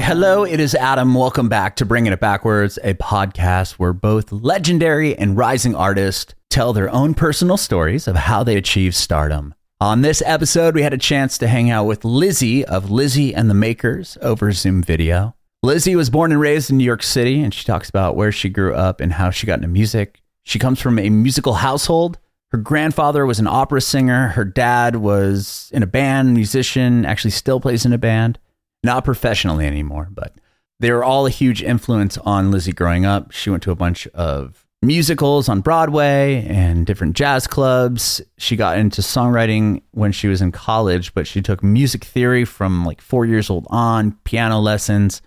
Hello, 0.00 0.44
it 0.44 0.60
is 0.60 0.76
Adam. 0.76 1.12
Welcome 1.12 1.48
back 1.48 1.74
to 1.76 1.84
Bringing 1.84 2.12
It 2.12 2.20
Backwards, 2.20 2.78
a 2.84 2.94
podcast 2.94 3.72
where 3.72 3.92
both 3.92 4.30
legendary 4.30 5.18
and 5.18 5.36
rising 5.36 5.74
artists 5.74 6.34
tell 6.48 6.72
their 6.72 6.88
own 6.90 7.14
personal 7.14 7.56
stories 7.56 8.06
of 8.06 8.14
how 8.14 8.44
they 8.44 8.56
achieved 8.56 8.94
stardom. 8.94 9.54
On 9.80 10.02
this 10.02 10.22
episode, 10.24 10.76
we 10.76 10.82
had 10.82 10.94
a 10.94 10.98
chance 10.98 11.36
to 11.38 11.48
hang 11.48 11.68
out 11.68 11.84
with 11.84 12.04
Lizzie 12.04 12.64
of 12.64 12.92
Lizzie 12.92 13.34
and 13.34 13.50
the 13.50 13.54
Makers 13.54 14.16
over 14.22 14.52
Zoom 14.52 14.82
video. 14.82 15.34
Lizzie 15.64 15.96
was 15.96 16.10
born 16.10 16.30
and 16.30 16.40
raised 16.40 16.70
in 16.70 16.78
New 16.78 16.84
York 16.84 17.02
City, 17.02 17.42
and 17.42 17.52
she 17.52 17.64
talks 17.64 17.90
about 17.90 18.14
where 18.14 18.30
she 18.30 18.48
grew 18.48 18.74
up 18.74 19.00
and 19.00 19.14
how 19.14 19.30
she 19.30 19.48
got 19.48 19.58
into 19.58 19.68
music. 19.68 20.22
She 20.44 20.60
comes 20.60 20.80
from 20.80 21.00
a 21.00 21.10
musical 21.10 21.54
household. 21.54 22.18
Her 22.52 22.58
grandfather 22.58 23.26
was 23.26 23.40
an 23.40 23.48
opera 23.48 23.80
singer. 23.80 24.28
Her 24.28 24.44
dad 24.44 24.96
was 24.96 25.70
in 25.74 25.82
a 25.82 25.88
band, 25.88 26.34
musician, 26.34 27.04
actually 27.04 27.32
still 27.32 27.58
plays 27.58 27.84
in 27.84 27.92
a 27.92 27.98
band 27.98 28.38
not 28.82 29.04
professionally 29.04 29.66
anymore, 29.66 30.08
but 30.10 30.34
they 30.80 30.92
were 30.92 31.04
all 31.04 31.26
a 31.26 31.30
huge 31.30 31.62
influence 31.62 32.18
on 32.18 32.50
Lizzie 32.50 32.72
growing 32.72 33.04
up. 33.04 33.32
She 33.32 33.50
went 33.50 33.62
to 33.64 33.70
a 33.70 33.76
bunch 33.76 34.06
of 34.08 34.64
musicals 34.80 35.48
on 35.48 35.60
Broadway 35.60 36.46
and 36.48 36.86
different 36.86 37.16
jazz 37.16 37.46
clubs. 37.46 38.20
She 38.38 38.54
got 38.54 38.78
into 38.78 39.02
songwriting 39.02 39.82
when 39.90 40.12
she 40.12 40.28
was 40.28 40.40
in 40.40 40.52
college, 40.52 41.12
but 41.14 41.26
she 41.26 41.42
took 41.42 41.62
music 41.62 42.04
theory 42.04 42.44
from 42.44 42.84
like 42.84 43.00
four 43.00 43.26
years 43.26 43.50
old 43.50 43.66
on, 43.70 44.12
piano 44.24 44.60
lessons. 44.60 45.20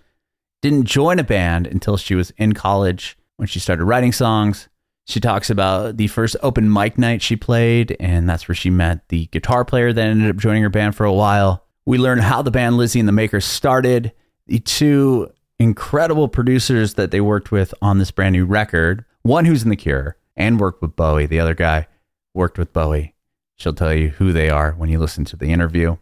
Didn't 0.62 0.84
join 0.84 1.18
a 1.18 1.24
band 1.24 1.66
until 1.66 1.96
she 1.96 2.14
was 2.14 2.30
in 2.38 2.54
college 2.54 3.18
when 3.36 3.48
she 3.48 3.58
started 3.58 3.84
writing 3.84 4.12
songs. 4.12 4.68
She 5.06 5.18
talks 5.20 5.50
about 5.50 5.96
the 5.96 6.06
first 6.06 6.36
open 6.42 6.72
mic 6.72 6.96
night 6.96 7.20
she 7.20 7.34
played, 7.34 7.96
and 7.98 8.30
that's 8.30 8.46
where 8.46 8.54
she 8.54 8.70
met 8.70 9.08
the 9.08 9.26
guitar 9.26 9.64
player 9.64 9.92
that 9.92 10.06
ended 10.06 10.30
up 10.30 10.36
joining 10.36 10.62
her 10.62 10.70
band 10.70 10.94
for 10.94 11.04
a 11.04 11.12
while. 11.12 11.66
We 11.84 11.98
learn 11.98 12.18
how 12.18 12.42
the 12.42 12.50
band 12.50 12.76
Lizzie 12.76 13.00
and 13.00 13.08
the 13.08 13.12
Makers 13.12 13.44
started, 13.44 14.12
the 14.46 14.60
two 14.60 15.30
incredible 15.58 16.28
producers 16.28 16.94
that 16.94 17.10
they 17.10 17.20
worked 17.20 17.50
with 17.50 17.74
on 17.82 17.98
this 17.98 18.10
brand 18.10 18.34
new 18.34 18.44
record. 18.44 19.04
One 19.22 19.44
who's 19.44 19.62
in 19.62 19.70
The 19.70 19.76
Cure 19.76 20.16
and 20.36 20.60
worked 20.60 20.82
with 20.82 20.96
Bowie. 20.96 21.26
The 21.26 21.40
other 21.40 21.54
guy 21.54 21.86
worked 22.34 22.58
with 22.58 22.72
Bowie. 22.72 23.14
She'll 23.56 23.72
tell 23.72 23.94
you 23.94 24.08
who 24.10 24.32
they 24.32 24.50
are 24.50 24.72
when 24.72 24.88
you 24.88 24.98
listen 24.98 25.24
to 25.26 25.36
the 25.36 25.50
interview. 25.52 25.96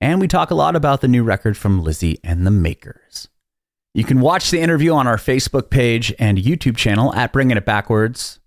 And 0.00 0.20
we 0.20 0.28
talk 0.28 0.50
a 0.50 0.54
lot 0.54 0.76
about 0.76 1.00
the 1.00 1.08
new 1.08 1.22
record 1.22 1.56
from 1.56 1.82
Lizzie 1.82 2.18
and 2.24 2.46
the 2.46 2.50
Makers. 2.50 3.28
You 3.92 4.04
can 4.04 4.20
watch 4.20 4.50
the 4.50 4.60
interview 4.60 4.94
on 4.94 5.06
our 5.06 5.16
Facebook 5.16 5.70
page 5.70 6.14
and 6.18 6.38
YouTube 6.38 6.76
channel 6.76 7.12
at 7.14 7.32
Bringing 7.32 7.56
It 7.56 7.64
Backwards. 7.64 8.39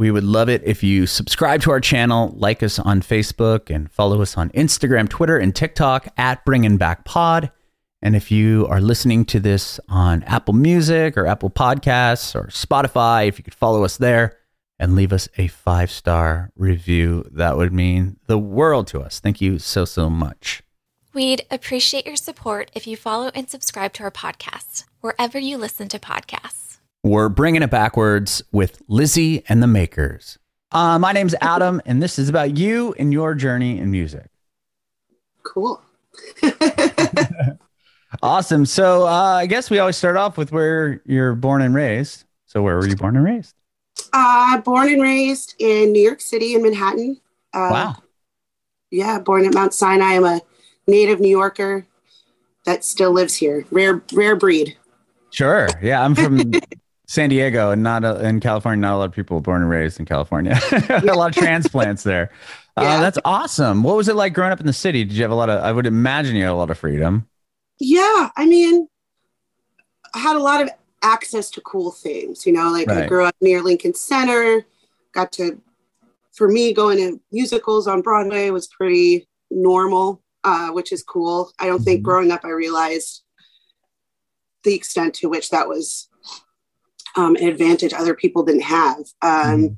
We 0.00 0.10
would 0.10 0.24
love 0.24 0.48
it 0.48 0.62
if 0.64 0.82
you 0.82 1.06
subscribe 1.06 1.60
to 1.60 1.72
our 1.72 1.78
channel, 1.78 2.32
like 2.34 2.62
us 2.62 2.78
on 2.78 3.02
Facebook, 3.02 3.68
and 3.68 3.92
follow 3.92 4.22
us 4.22 4.34
on 4.34 4.48
Instagram, 4.52 5.10
Twitter, 5.10 5.36
and 5.36 5.54
TikTok 5.54 6.08
at 6.16 6.42
Bringing 6.46 6.78
Back 6.78 7.04
Pod. 7.04 7.52
And 8.00 8.16
if 8.16 8.30
you 8.30 8.66
are 8.70 8.80
listening 8.80 9.26
to 9.26 9.38
this 9.38 9.78
on 9.90 10.22
Apple 10.22 10.54
Music 10.54 11.18
or 11.18 11.26
Apple 11.26 11.50
Podcasts 11.50 12.34
or 12.34 12.46
Spotify, 12.46 13.28
if 13.28 13.36
you 13.36 13.44
could 13.44 13.52
follow 13.52 13.84
us 13.84 13.98
there 13.98 14.38
and 14.78 14.96
leave 14.96 15.12
us 15.12 15.28
a 15.36 15.48
five 15.48 15.90
star 15.90 16.50
review, 16.56 17.22
that 17.30 17.58
would 17.58 17.74
mean 17.74 18.16
the 18.24 18.38
world 18.38 18.86
to 18.86 19.02
us. 19.02 19.20
Thank 19.20 19.42
you 19.42 19.58
so, 19.58 19.84
so 19.84 20.08
much. 20.08 20.62
We'd 21.12 21.44
appreciate 21.50 22.06
your 22.06 22.16
support 22.16 22.70
if 22.74 22.86
you 22.86 22.96
follow 22.96 23.30
and 23.34 23.50
subscribe 23.50 23.92
to 23.92 24.04
our 24.04 24.10
podcast, 24.10 24.84
wherever 25.02 25.38
you 25.38 25.58
listen 25.58 25.90
to 25.90 25.98
podcasts. 25.98 26.69
We're 27.02 27.30
bringing 27.30 27.62
it 27.62 27.70
backwards 27.70 28.42
with 28.52 28.82
Lizzie 28.86 29.42
and 29.48 29.62
the 29.62 29.66
Makers. 29.66 30.38
Uh, 30.70 30.98
my 30.98 31.12
name's 31.12 31.34
Adam, 31.40 31.80
and 31.86 32.02
this 32.02 32.18
is 32.18 32.28
about 32.28 32.58
you 32.58 32.94
and 32.98 33.10
your 33.10 33.34
journey 33.34 33.78
in 33.78 33.90
music. 33.90 34.28
Cool. 35.42 35.80
awesome. 38.22 38.66
So 38.66 39.06
uh, 39.06 39.36
I 39.36 39.46
guess 39.46 39.70
we 39.70 39.78
always 39.78 39.96
start 39.96 40.16
off 40.16 40.36
with 40.36 40.52
where 40.52 41.00
you're 41.06 41.34
born 41.34 41.62
and 41.62 41.74
raised. 41.74 42.24
So 42.44 42.62
where 42.62 42.76
were 42.76 42.86
you 42.86 42.96
born 42.96 43.16
and 43.16 43.24
raised? 43.24 43.54
Uh, 44.12 44.58
born 44.58 44.92
and 44.92 45.00
raised 45.00 45.54
in 45.58 45.92
New 45.92 46.02
York 46.02 46.20
City 46.20 46.54
in 46.54 46.62
Manhattan. 46.62 47.18
Uh, 47.54 47.68
wow. 47.72 47.96
Yeah, 48.90 49.20
born 49.20 49.46
at 49.46 49.54
Mount 49.54 49.72
Sinai. 49.72 50.16
I'm 50.16 50.24
a 50.24 50.42
native 50.86 51.18
New 51.18 51.28
Yorker 51.28 51.86
that 52.66 52.84
still 52.84 53.12
lives 53.12 53.36
here. 53.36 53.64
Rare, 53.70 54.02
rare 54.12 54.36
breed. 54.36 54.76
Sure. 55.30 55.68
Yeah, 55.80 56.04
I'm 56.04 56.14
from 56.14 56.52
San 57.10 57.28
Diego 57.28 57.72
and 57.72 57.82
not 57.82 58.04
a, 58.04 58.24
in 58.24 58.38
California. 58.38 58.80
Not 58.80 58.94
a 58.94 58.98
lot 58.98 59.04
of 59.06 59.12
people 59.12 59.40
born 59.40 59.62
and 59.62 59.68
raised 59.68 59.98
in 59.98 60.06
California. 60.06 60.56
a 60.88 61.00
lot 61.12 61.36
of 61.36 61.42
transplants 61.42 62.04
there. 62.04 62.30
Uh, 62.76 62.82
yeah. 62.82 63.00
That's 63.00 63.18
awesome. 63.24 63.82
What 63.82 63.96
was 63.96 64.06
it 64.06 64.14
like 64.14 64.32
growing 64.32 64.52
up 64.52 64.60
in 64.60 64.66
the 64.66 64.72
city? 64.72 65.02
Did 65.02 65.14
you 65.14 65.22
have 65.22 65.32
a 65.32 65.34
lot 65.34 65.50
of? 65.50 65.60
I 65.60 65.72
would 65.72 65.88
imagine 65.88 66.36
you 66.36 66.44
had 66.44 66.52
a 66.52 66.54
lot 66.54 66.70
of 66.70 66.78
freedom. 66.78 67.28
Yeah, 67.80 68.30
I 68.36 68.46
mean, 68.46 68.86
I 70.14 70.20
had 70.20 70.36
a 70.36 70.38
lot 70.38 70.62
of 70.62 70.70
access 71.02 71.50
to 71.50 71.60
cool 71.62 71.90
things. 71.90 72.46
You 72.46 72.52
know, 72.52 72.70
like 72.70 72.86
right. 72.86 73.02
I 73.02 73.06
grew 73.08 73.24
up 73.24 73.34
near 73.40 73.60
Lincoln 73.60 73.94
Center. 73.94 74.64
Got 75.12 75.32
to, 75.32 75.60
for 76.30 76.46
me, 76.46 76.72
going 76.72 76.98
to 76.98 77.20
musicals 77.32 77.88
on 77.88 78.02
Broadway 78.02 78.50
was 78.50 78.68
pretty 78.68 79.26
normal, 79.50 80.22
uh, 80.44 80.68
which 80.68 80.92
is 80.92 81.02
cool. 81.02 81.50
I 81.58 81.66
don't 81.66 81.78
mm-hmm. 81.78 81.84
think 81.86 82.02
growing 82.04 82.30
up 82.30 82.44
I 82.44 82.50
realized 82.50 83.24
the 84.62 84.74
extent 84.74 85.14
to 85.14 85.28
which 85.28 85.50
that 85.50 85.66
was 85.66 86.06
um, 87.16 87.36
an 87.36 87.48
advantage 87.48 87.92
other 87.92 88.14
people 88.14 88.44
didn't 88.44 88.62
have. 88.62 88.98
Um, 89.22 89.60
mm 89.60 89.76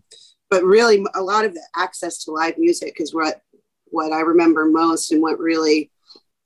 But 0.50 0.64
really, 0.64 1.02
a 1.14 1.22
lot 1.22 1.46
of 1.46 1.54
the 1.54 1.62
access 1.74 2.24
to 2.24 2.30
live 2.30 2.58
music 2.58 2.96
is 2.98 3.14
what 3.14 3.40
what 3.86 4.12
I 4.12 4.20
remember 4.20 4.64
most, 4.66 5.12
and 5.12 5.22
what 5.22 5.38
really 5.38 5.90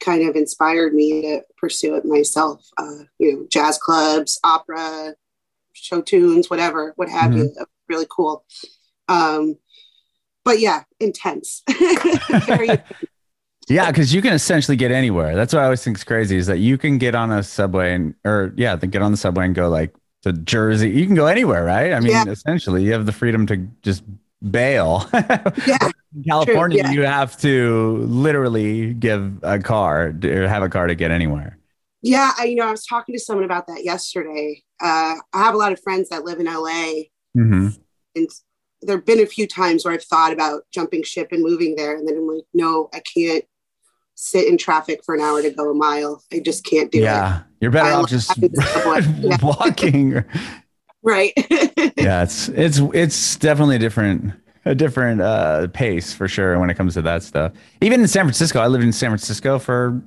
kind 0.00 0.28
of 0.28 0.36
inspired 0.36 0.94
me 0.94 1.22
to 1.22 1.42
pursue 1.56 1.96
it 1.96 2.04
myself. 2.04 2.64
Uh, 2.76 3.04
you 3.18 3.32
know, 3.32 3.46
jazz 3.50 3.78
clubs, 3.78 4.38
opera, 4.44 5.14
show 5.72 6.02
tunes, 6.02 6.50
whatever, 6.50 6.92
what 6.96 7.08
have 7.08 7.30
mm-hmm. 7.32 7.38
you. 7.38 7.66
Really 7.88 8.06
cool. 8.10 8.44
Um, 9.08 9.56
but 10.44 10.60
yeah, 10.60 10.84
intense. 11.00 11.62
yeah, 13.68 13.90
because 13.90 14.14
you 14.14 14.22
can 14.22 14.32
essentially 14.32 14.76
get 14.76 14.90
anywhere. 14.90 15.34
That's 15.34 15.52
what 15.52 15.60
I 15.60 15.64
always 15.64 15.82
think 15.82 15.96
is 15.96 16.04
crazy 16.04 16.36
is 16.36 16.46
that 16.46 16.58
you 16.58 16.78
can 16.78 16.98
get 16.98 17.14
on 17.14 17.30
a 17.32 17.42
subway 17.42 17.94
and, 17.94 18.14
or 18.24 18.52
yeah, 18.56 18.76
then 18.76 18.90
get 18.90 19.02
on 19.02 19.10
the 19.10 19.16
subway 19.16 19.46
and 19.46 19.54
go 19.54 19.68
like 19.68 19.94
to 20.26 20.32
Jersey. 20.32 20.90
You 20.90 21.06
can 21.06 21.14
go 21.14 21.26
anywhere, 21.26 21.64
right? 21.64 21.92
I 21.92 22.00
mean, 22.00 22.10
yeah. 22.10 22.24
essentially, 22.26 22.84
you 22.84 22.92
have 22.92 23.06
the 23.06 23.12
freedom 23.12 23.46
to 23.46 23.56
just 23.82 24.02
bail. 24.50 25.08
yeah. 25.14 25.90
In 26.14 26.24
California, 26.26 26.82
yeah. 26.84 26.90
you 26.90 27.02
have 27.02 27.38
to 27.40 27.98
literally 28.06 28.94
give 28.94 29.38
a 29.42 29.58
car 29.58 30.14
or 30.24 30.48
have 30.48 30.62
a 30.62 30.68
car 30.68 30.86
to 30.86 30.94
get 30.94 31.10
anywhere. 31.10 31.58
Yeah, 32.02 32.32
I, 32.38 32.44
you 32.44 32.56
know, 32.56 32.66
I 32.66 32.70
was 32.70 32.84
talking 32.84 33.14
to 33.14 33.20
someone 33.20 33.44
about 33.44 33.66
that 33.68 33.84
yesterday. 33.84 34.62
Uh, 34.80 35.16
I 35.32 35.44
have 35.44 35.54
a 35.54 35.58
lot 35.58 35.72
of 35.72 35.80
friends 35.82 36.08
that 36.08 36.24
live 36.24 36.38
in 36.40 36.46
LA, 36.46 37.04
mm-hmm. 37.36 37.68
and 38.14 38.28
there 38.82 38.96
have 38.96 39.06
been 39.06 39.20
a 39.20 39.26
few 39.26 39.46
times 39.46 39.84
where 39.84 39.94
I've 39.94 40.04
thought 40.04 40.32
about 40.32 40.62
jumping 40.72 41.02
ship 41.02 41.28
and 41.32 41.42
moving 41.42 41.76
there, 41.76 41.96
and 41.96 42.06
then 42.06 42.16
I'm 42.16 42.26
like, 42.26 42.44
no, 42.54 42.88
I 42.94 43.00
can't 43.00 43.44
sit 44.16 44.48
in 44.48 44.58
traffic 44.58 45.04
for 45.04 45.14
an 45.14 45.20
hour 45.20 45.40
to 45.42 45.50
go 45.50 45.70
a 45.70 45.74
mile. 45.74 46.22
I 46.32 46.40
just 46.40 46.64
can't 46.64 46.90
do 46.90 47.00
that. 47.02 47.04
yeah. 47.04 47.38
it. 47.38 47.44
You're 47.60 47.70
better 47.70 47.90
I 47.90 47.94
off 47.94 48.08
just 48.08 48.36
walking. 49.42 50.24
right. 51.02 51.32
yeah, 51.96 52.22
it's 52.22 52.48
it's 52.48 52.80
it's 52.92 53.36
definitely 53.36 53.76
a 53.76 53.78
different 53.78 54.32
a 54.64 54.74
different 54.74 55.20
uh, 55.20 55.68
pace 55.68 56.12
for 56.12 56.26
sure 56.26 56.58
when 56.58 56.70
it 56.70 56.74
comes 56.74 56.94
to 56.94 57.02
that 57.02 57.22
stuff. 57.22 57.52
Even 57.80 58.00
in 58.00 58.08
San 58.08 58.24
Francisco, 58.24 58.60
I 58.60 58.66
lived 58.66 58.84
in 58.84 58.92
San 58.92 59.10
Francisco 59.10 59.58
for 59.58 60.02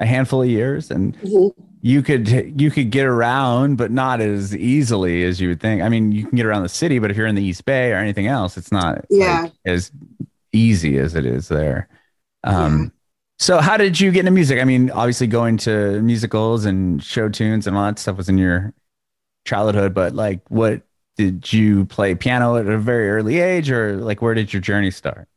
a 0.00 0.06
handful 0.06 0.42
of 0.42 0.48
years, 0.48 0.90
and 0.90 1.18
mm-hmm. 1.20 1.60
you 1.80 2.02
could 2.02 2.60
you 2.60 2.70
could 2.70 2.90
get 2.90 3.06
around, 3.06 3.76
but 3.76 3.90
not 3.90 4.20
as 4.20 4.54
easily 4.54 5.24
as 5.24 5.40
you 5.40 5.48
would 5.48 5.60
think. 5.60 5.82
I 5.82 5.88
mean, 5.88 6.12
you 6.12 6.26
can 6.26 6.36
get 6.36 6.46
around 6.46 6.62
the 6.62 6.68
city, 6.68 6.98
but 6.98 7.10
if 7.10 7.16
you're 7.16 7.26
in 7.26 7.34
the 7.34 7.44
East 7.44 7.64
Bay 7.64 7.92
or 7.92 7.96
anything 7.96 8.26
else, 8.26 8.56
it's 8.56 8.72
not 8.72 9.04
yeah 9.10 9.42
like, 9.42 9.52
as 9.64 9.90
easy 10.52 10.98
as 10.98 11.14
it 11.14 11.26
is 11.26 11.48
there. 11.48 11.88
Um, 12.44 12.92
so, 13.38 13.60
how 13.60 13.76
did 13.76 14.00
you 14.00 14.10
get 14.10 14.20
into 14.20 14.30
music? 14.30 14.60
I 14.60 14.64
mean, 14.64 14.90
obviously, 14.90 15.26
going 15.26 15.56
to 15.58 16.00
musicals 16.02 16.64
and 16.64 17.02
show 17.02 17.28
tunes 17.28 17.66
and 17.66 17.76
all 17.76 17.84
that 17.84 17.98
stuff 17.98 18.16
was 18.16 18.28
in 18.28 18.38
your 18.38 18.72
childhood, 19.44 19.92
but 19.94 20.14
like, 20.14 20.40
what 20.48 20.82
did 21.16 21.52
you 21.52 21.84
play 21.86 22.14
piano 22.14 22.56
at 22.56 22.66
a 22.66 22.78
very 22.78 23.10
early 23.10 23.40
age, 23.40 23.70
or 23.70 23.96
like, 23.96 24.22
where 24.22 24.34
did 24.34 24.52
your 24.52 24.62
journey 24.62 24.90
start? 24.90 25.28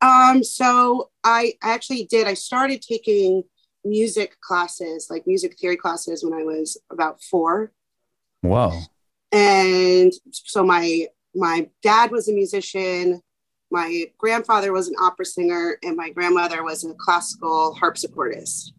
Um, 0.00 0.42
so 0.42 1.10
I 1.24 1.54
actually 1.62 2.04
did. 2.04 2.26
I 2.26 2.34
started 2.34 2.82
taking 2.82 3.44
music 3.84 4.40
classes, 4.40 5.08
like 5.10 5.26
music 5.26 5.58
theory 5.58 5.76
classes, 5.76 6.24
when 6.24 6.32
I 6.32 6.42
was 6.42 6.80
about 6.90 7.22
four. 7.22 7.72
Whoa! 8.40 8.80
And 9.30 10.12
so 10.30 10.64
my 10.64 11.06
my 11.34 11.68
dad 11.82 12.10
was 12.10 12.28
a 12.28 12.32
musician 12.32 13.22
my 13.72 14.04
grandfather 14.18 14.70
was 14.70 14.88
an 14.88 14.94
opera 15.00 15.24
singer 15.24 15.78
and 15.82 15.96
my 15.96 16.10
grandmother 16.10 16.62
was 16.62 16.84
a 16.84 16.92
classical 16.94 17.76
harpsichordist. 17.80 18.72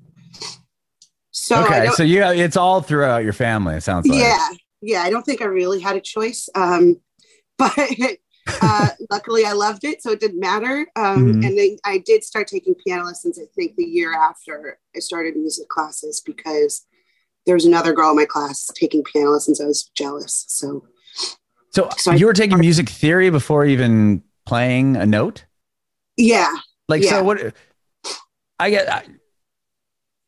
So 1.32 1.66
okay, 1.66 1.88
so 1.96 2.04
you 2.04 2.24
it's 2.24 2.56
all 2.56 2.82
throughout 2.82 3.24
your 3.24 3.34
family. 3.34 3.76
It 3.76 3.82
sounds 3.82 4.08
like 4.08 4.20
yeah, 4.20 4.50
yeah. 4.82 5.02
I 5.02 5.10
don't 5.10 5.24
think 5.24 5.42
I 5.42 5.46
really 5.46 5.82
had 5.82 5.96
a 5.96 6.00
choice, 6.02 6.48
um, 6.54 7.02
but 7.58 7.74
uh, 8.62 8.90
luckily 9.10 9.44
I 9.46 9.54
loved 9.54 9.84
it, 9.84 10.04
so 10.04 10.12
it 10.12 10.20
didn't 10.20 10.40
matter. 10.40 10.86
Um, 10.96 11.26
mm-hmm. 11.26 11.44
And 11.44 11.58
then 11.58 11.78
I 11.84 11.98
did 11.98 12.24
start 12.24 12.48
taking 12.48 12.76
piano 12.76 13.04
lessons. 13.04 13.40
I 13.40 13.46
think 13.56 13.76
the 13.78 13.84
year 13.84 14.14
after 14.14 14.80
I 14.96 15.00
started 15.00 15.36
music 15.36 15.70
classes 15.70 16.22
because 16.24 16.86
there 17.48 17.56
was 17.56 17.66
another 17.66 17.94
girl 17.94 18.12
in 18.12 18.16
my 18.16 18.26
class 18.26 18.68
taking 18.76 19.04
piano 19.04 19.32
lessons. 19.32 19.60
I 19.60 19.66
was 19.66 19.90
jealous. 19.96 20.46
So, 20.50 20.86
so, 21.72 21.90
so 21.98 22.12
you 22.12 22.28
I, 22.28 22.30
were 22.30 22.34
taking 22.34 22.60
music 22.60 22.90
theory 22.90 23.32
before 23.32 23.66
even 23.66 24.22
playing 24.46 24.96
a 24.96 25.06
note? 25.06 25.46
Yeah. 26.18 26.54
Like, 26.88 27.04
yeah. 27.04 27.10
so 27.10 27.24
what? 27.24 27.54
I 28.60 28.70
get. 28.70 28.90
I, 28.90 29.04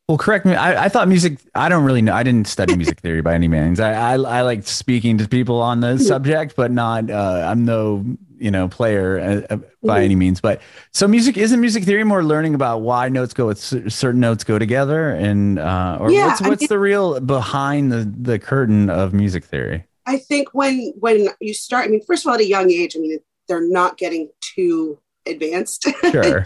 well, 0.08 0.18
correct 0.18 0.46
me. 0.46 0.54
I, 0.54 0.84
I 0.84 0.88
thought 0.88 1.08
music. 1.08 1.40
I 1.54 1.68
don't 1.68 1.84
really 1.84 2.02
know. 2.02 2.14
I 2.14 2.22
didn't 2.22 2.46
study 2.46 2.76
music 2.76 3.00
theory 3.00 3.22
by 3.22 3.34
any 3.34 3.48
means. 3.48 3.80
I, 3.80 3.92
I, 3.92 4.12
I 4.14 4.42
like 4.42 4.66
speaking 4.66 5.18
to 5.18 5.28
people 5.28 5.60
on 5.60 5.80
the 5.80 5.98
subject, 5.98 6.54
but 6.56 6.70
not. 6.70 7.10
Uh, 7.10 7.44
I'm 7.48 7.64
no 7.64 8.04
you 8.38 8.50
know 8.50 8.68
player 8.68 9.18
uh, 9.50 9.54
uh 9.54 9.58
by 9.82 10.04
any 10.04 10.14
means. 10.14 10.40
But 10.40 10.60
so 10.92 11.08
music 11.08 11.36
isn't 11.36 11.60
music 11.60 11.84
theory 11.84 12.04
more 12.04 12.22
learning 12.22 12.54
about 12.54 12.82
why 12.82 13.08
notes 13.08 13.34
go 13.34 13.46
with 13.46 13.58
certain 13.58 14.20
notes 14.20 14.44
go 14.44 14.58
together, 14.58 15.10
and 15.10 15.58
uh, 15.58 15.98
or 16.00 16.12
yeah, 16.12 16.26
what's 16.26 16.40
what's 16.42 16.68
the 16.68 16.78
real 16.78 17.18
behind 17.20 17.90
the 17.90 18.04
the 18.04 18.38
curtain 18.38 18.88
of 18.90 19.12
music 19.12 19.44
theory? 19.44 19.84
I 20.06 20.18
think 20.18 20.48
when 20.52 20.92
when 21.00 21.28
you 21.40 21.52
start, 21.52 21.86
I 21.86 21.88
mean, 21.88 22.02
first 22.04 22.24
of 22.24 22.28
all, 22.28 22.34
at 22.34 22.40
a 22.40 22.46
young 22.46 22.70
age, 22.70 22.94
I 22.96 23.00
mean, 23.00 23.18
they're 23.48 23.66
not 23.66 23.98
getting 23.98 24.30
too 24.40 24.98
advanced. 25.26 25.86
Sure. 26.10 26.44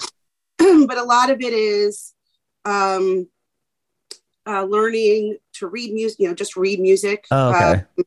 but 0.59 0.99
a 0.99 1.05
lot 1.05 1.31
of 1.31 1.41
it 1.41 1.53
is 1.53 2.15
um, 2.65 3.29
uh, 4.47 4.65
learning 4.65 5.39
to 5.55 5.67
read 5.67 5.93
music, 5.93 6.19
you 6.19 6.29
know, 6.29 6.35
just 6.35 6.57
read 6.57 6.81
music. 6.81 7.27
Oh, 7.31 7.51
okay. 7.51 7.85
Uh, 7.99 8.03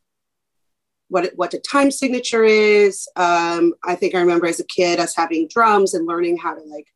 what 1.10 1.31
what 1.36 1.54
a 1.54 1.60
time 1.60 1.92
signature 1.92 2.44
is. 2.44 3.07
Um, 3.16 3.74
I 3.84 3.95
think 3.95 4.16
I 4.16 4.19
remember 4.19 4.48
as 4.48 4.60
a 4.60 4.66
kid 4.66 5.00
us 5.00 5.16
having 5.16 5.48
drums 5.48 5.94
and 5.94 6.07
learning 6.07 6.38
how 6.38 6.56
to 6.56 6.62
like 6.62 6.88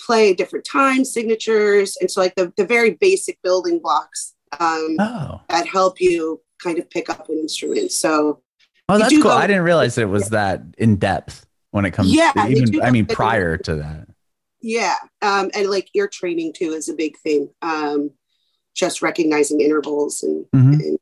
play 0.00 0.34
different 0.34 0.64
time 0.64 1.04
signatures. 1.04 1.96
And 2.00 2.10
so 2.10 2.20
like 2.20 2.34
the, 2.34 2.52
the 2.56 2.64
very 2.64 2.92
basic 3.00 3.40
building 3.42 3.78
blocks 3.78 4.34
um, 4.58 4.96
oh. 4.98 5.40
that 5.48 5.66
help 5.66 6.00
you 6.00 6.40
kind 6.62 6.78
of 6.78 6.90
pick 6.90 7.08
up 7.08 7.28
an 7.28 7.38
instrument. 7.38 7.92
So 7.92 8.42
Oh, 8.90 8.98
that's 8.98 9.12
cool. 9.14 9.22
Go, 9.24 9.30
I 9.30 9.46
didn't 9.46 9.62
realize 9.62 9.98
it 9.98 10.08
was 10.08 10.30
that 10.30 10.62
in 10.78 10.96
depth 10.96 11.46
when 11.70 11.84
it 11.84 11.92
comes 11.92 12.12
yeah, 12.12 12.32
to 12.32 12.48
even 12.48 12.82
I 12.82 12.90
mean 12.90 13.06
prior 13.06 13.56
to 13.58 13.76
that. 13.76 14.08
Yeah. 14.60 14.96
Um, 15.22 15.50
and 15.54 15.70
like 15.70 15.88
ear 15.94 16.08
training 16.08 16.52
too 16.54 16.72
is 16.72 16.88
a 16.88 16.94
big 16.94 17.16
thing. 17.18 17.50
Um, 17.62 18.10
just 18.74 19.02
recognizing 19.02 19.60
intervals 19.60 20.22
and, 20.22 20.44
mm-hmm. 20.54 20.72
and 20.80 20.98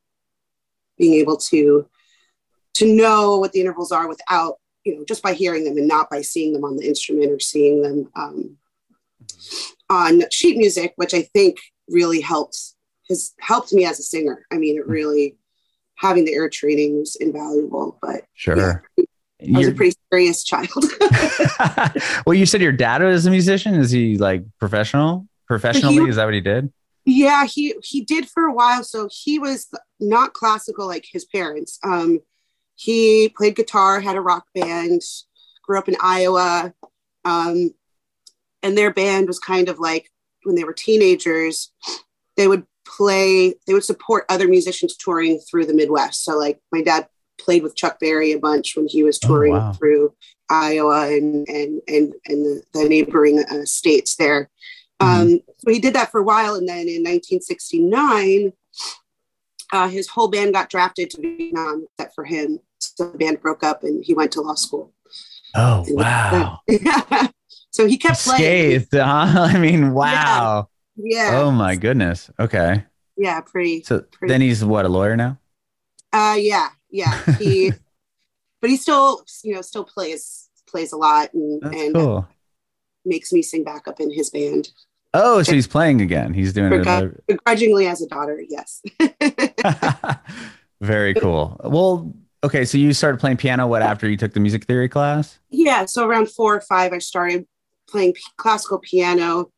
being 0.96 1.14
able 1.14 1.37
to 1.37 1.88
to 2.75 2.87
know 2.87 3.38
what 3.38 3.52
the 3.52 3.61
intervals 3.61 3.93
are 3.93 4.08
without 4.08 4.56
you 4.85 4.96
know 4.96 5.05
just 5.05 5.23
by 5.23 5.32
hearing 5.32 5.64
them 5.64 5.76
and 5.76 5.88
not 5.88 6.11
by 6.11 6.23
seeing 6.23 6.52
them 6.52 6.64
on 6.64 6.76
the 6.76 6.87
instrument 6.87 7.31
or 7.31 7.38
seeing 7.38 7.82
them 7.82 8.11
um, 8.17 8.56
on 9.90 10.23
sheet 10.31 10.56
music 10.56 10.93
which 10.96 11.14
i 11.14 11.23
think 11.23 11.58
really 11.88 12.20
helps 12.20 12.75
has 13.08 13.35
helped 13.40 13.73
me 13.73 13.85
as 13.85 13.99
a 13.99 14.02
singer 14.02 14.46
i 14.52 14.56
mean 14.56 14.76
it 14.76 14.82
mm-hmm. 14.82 14.93
really 14.93 15.37
having 15.99 16.25
the 16.25 16.33
ear 16.33 16.49
training 16.49 16.99
was 16.99 17.17
invaluable 17.17 17.99
but 18.00 18.23
sure 18.35 18.83
yeah, 19.41 19.56
I 19.56 19.59
was 19.59 19.69
a 19.69 19.73
pretty 19.73 19.97
serious 20.12 20.43
child. 20.43 20.69
well, 22.27 22.35
you 22.35 22.45
said 22.45 22.61
your 22.61 22.73
dad 22.73 23.03
was 23.03 23.27
a 23.27 23.31
musician. 23.31 23.75
Is 23.75 23.91
he 23.91 24.19
like 24.19 24.43
professional? 24.59 25.27
Professionally, 25.47 25.95
he, 25.95 26.09
is 26.09 26.17
that 26.17 26.25
what 26.25 26.35
he 26.35 26.41
did? 26.41 26.73
Yeah, 27.05 27.47
he 27.47 27.75
he 27.83 28.03
did 28.03 28.29
for 28.29 28.45
a 28.45 28.53
while. 28.53 28.83
So 28.83 29.09
he 29.11 29.39
was 29.39 29.69
not 30.00 30.35
classical 30.35 30.87
like 30.87 31.06
his 31.11 31.25
parents. 31.25 31.79
Um, 31.85 32.21
he 32.75 33.33
played 33.37 33.56
guitar, 33.56 34.00
had 34.00 34.17
a 34.17 34.21
rock 34.21 34.47
band, 34.55 35.03
grew 35.62 35.79
up 35.79 35.89
in 35.89 35.97
Iowa, 36.03 36.75
um, 37.25 37.71
and 38.62 38.77
their 38.77 38.93
band 38.93 39.27
was 39.27 39.39
kind 39.39 39.69
of 39.69 39.79
like 39.79 40.11
when 40.45 40.55
they 40.55 40.65
were 40.65 40.73
teenagers, 40.73 41.73
they 42.37 42.49
would 42.49 42.67
play, 42.96 43.55
they 43.67 43.75
would 43.75 43.85
support 43.85 44.25
other 44.29 44.49
musicians 44.49 44.96
touring 44.96 45.38
through 45.40 45.67
the 45.67 45.75
Midwest. 45.75 46.25
So 46.25 46.37
like 46.37 46.58
my 46.73 46.82
dad 46.82 47.06
played 47.38 47.62
with 47.62 47.76
Chuck 47.76 47.99
Berry 48.00 48.32
a 48.32 48.38
bunch 48.38 48.76
when 48.76 48.88
he 48.88 49.02
was 49.02 49.19
oh, 49.25 49.29
touring 49.29 49.55
oh, 49.55 49.58
wow. 49.58 49.73
through 49.73 50.14
Iowa 50.50 51.08
and 51.08 51.46
and 51.49 51.81
and 51.87 52.14
and 52.26 52.44
the, 52.44 52.62
the 52.75 52.88
neighboring 52.88 53.44
uh, 53.44 53.64
states 53.64 54.17
there. 54.17 54.50
Mm-hmm. 55.00 55.20
Um, 55.20 55.40
so 55.58 55.70
he 55.70 55.79
did 55.79 55.94
that 55.94 56.11
for 56.11 56.20
a 56.20 56.25
while, 56.25 56.55
and 56.55 56.69
then 56.69 56.88
in 56.88 57.05
1969, 57.05 58.52
uh, 59.73 59.88
his 59.88 60.08
whole 60.08 60.29
band 60.29 60.55
got 60.55 60.70
drafted 60.70 61.11
to 61.11 61.20
Vietnam, 61.20 61.87
except 61.93 62.14
for 62.14 62.25
him. 62.25 62.58
So 62.79 63.11
the 63.11 63.19
band 63.19 63.40
broke 63.40 63.62
up, 63.62 63.85
and 63.85 64.05
he 64.05 64.14
went 64.14 64.32
to 64.32 64.40
law 64.40 64.55
school. 64.55 64.93
Oh 65.55 65.85
and 65.87 65.96
wow! 65.96 66.61
Yeah. 66.67 67.29
so 67.70 67.87
he 67.87 67.96
kept 67.96 68.25
playing. 68.25 68.81
Scathed, 68.81 68.94
huh? 68.94 69.43
I 69.55 69.58
mean, 69.58 69.93
wow. 69.93 70.69
Yeah. 70.99 71.41
Oh 71.41 71.50
my 71.50 71.77
goodness. 71.77 72.31
Okay. 72.39 72.85
Yeah, 73.17 73.41
pretty. 73.41 73.83
So 73.83 74.00
pretty. 74.00 74.33
then 74.33 74.41
he's 74.41 74.65
what 74.65 74.85
a 74.85 74.89
lawyer 74.89 75.17
now. 75.17 75.39
Uh, 76.12 76.37
yeah, 76.39 76.69
yeah. 76.91 77.21
He, 77.39 77.73
but 78.61 78.71
he 78.71 78.77
still, 78.77 79.25
you 79.43 79.55
know, 79.55 79.62
still 79.62 79.85
plays 79.85 80.49
plays 80.67 80.93
a 80.93 80.97
lot 80.97 81.33
and 81.33 81.62
That's 81.62 81.77
and 81.77 81.95
cool. 81.95 82.29
makes 83.05 83.33
me 83.33 83.43
sing 83.43 83.65
backup 83.65 84.00
in 84.00 84.12
his 84.12 84.31
band. 84.31 84.71
Oh, 85.15 85.43
so 85.43 85.53
he's 85.53 85.67
playing 85.67 86.03
again. 86.03 86.35
He's 86.35 86.53
doing 86.53 86.73
it 86.73 87.27
begrudgingly 87.27 87.87
as 87.87 88.03
a 88.03 88.06
daughter. 88.06 88.43
Yes. 88.47 88.83
Very 90.81 91.15
cool. 91.15 91.59
Well, 91.65 92.15
okay. 92.45 92.65
So 92.67 92.77
you 92.77 92.93
started 92.93 93.19
playing 93.19 93.39
piano. 93.39 93.67
What 93.67 93.83
after 93.83 94.09
you 94.09 94.19
took 94.19 94.35
the 94.35 94.41
music 94.41 94.65
theory 94.65 94.89
class? 94.89 95.39
Yeah. 95.50 95.87
So 95.87 96.06
around 96.06 96.31
four 96.31 96.56
or 96.56 96.61
five, 96.61 96.93
I 96.93 96.99
started 96.99 97.47
playing 97.89 98.12
p- 98.12 98.23
classical 98.37 98.79
piano, 98.79 99.50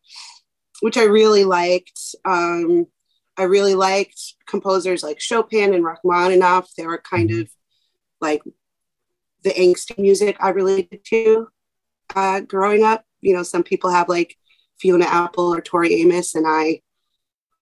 which 0.81 0.97
I 0.97 1.05
really 1.05 1.45
liked. 1.45 2.01
Um, 2.25 2.87
I 3.37 3.45
really 3.45 3.75
liked 3.75 4.21
composers 4.47 5.03
like 5.03 5.21
Chopin 5.21 5.73
and 5.73 5.85
Rachmaninoff. 5.85 6.75
They 6.77 6.87
were 6.87 6.99
kind 6.99 7.31
mm-hmm. 7.31 7.43
of 7.43 7.51
like 8.21 8.43
the 9.43 9.51
angsty 9.51 9.99
music 9.99 10.37
I 10.41 10.51
related 10.51 11.05
to 11.07 11.49
uh, 12.15 12.41
growing 12.41 12.83
up. 12.83 13.05
You 13.21 13.35
know, 13.35 13.43
some 13.43 13.63
people 13.63 13.91
have 13.91 14.09
like 14.09 14.37
Fiona 14.79 15.07
Apple 15.07 15.55
or 15.55 15.61
Tori 15.61 15.95
Amos, 15.95 16.35
and 16.35 16.47
I, 16.47 16.81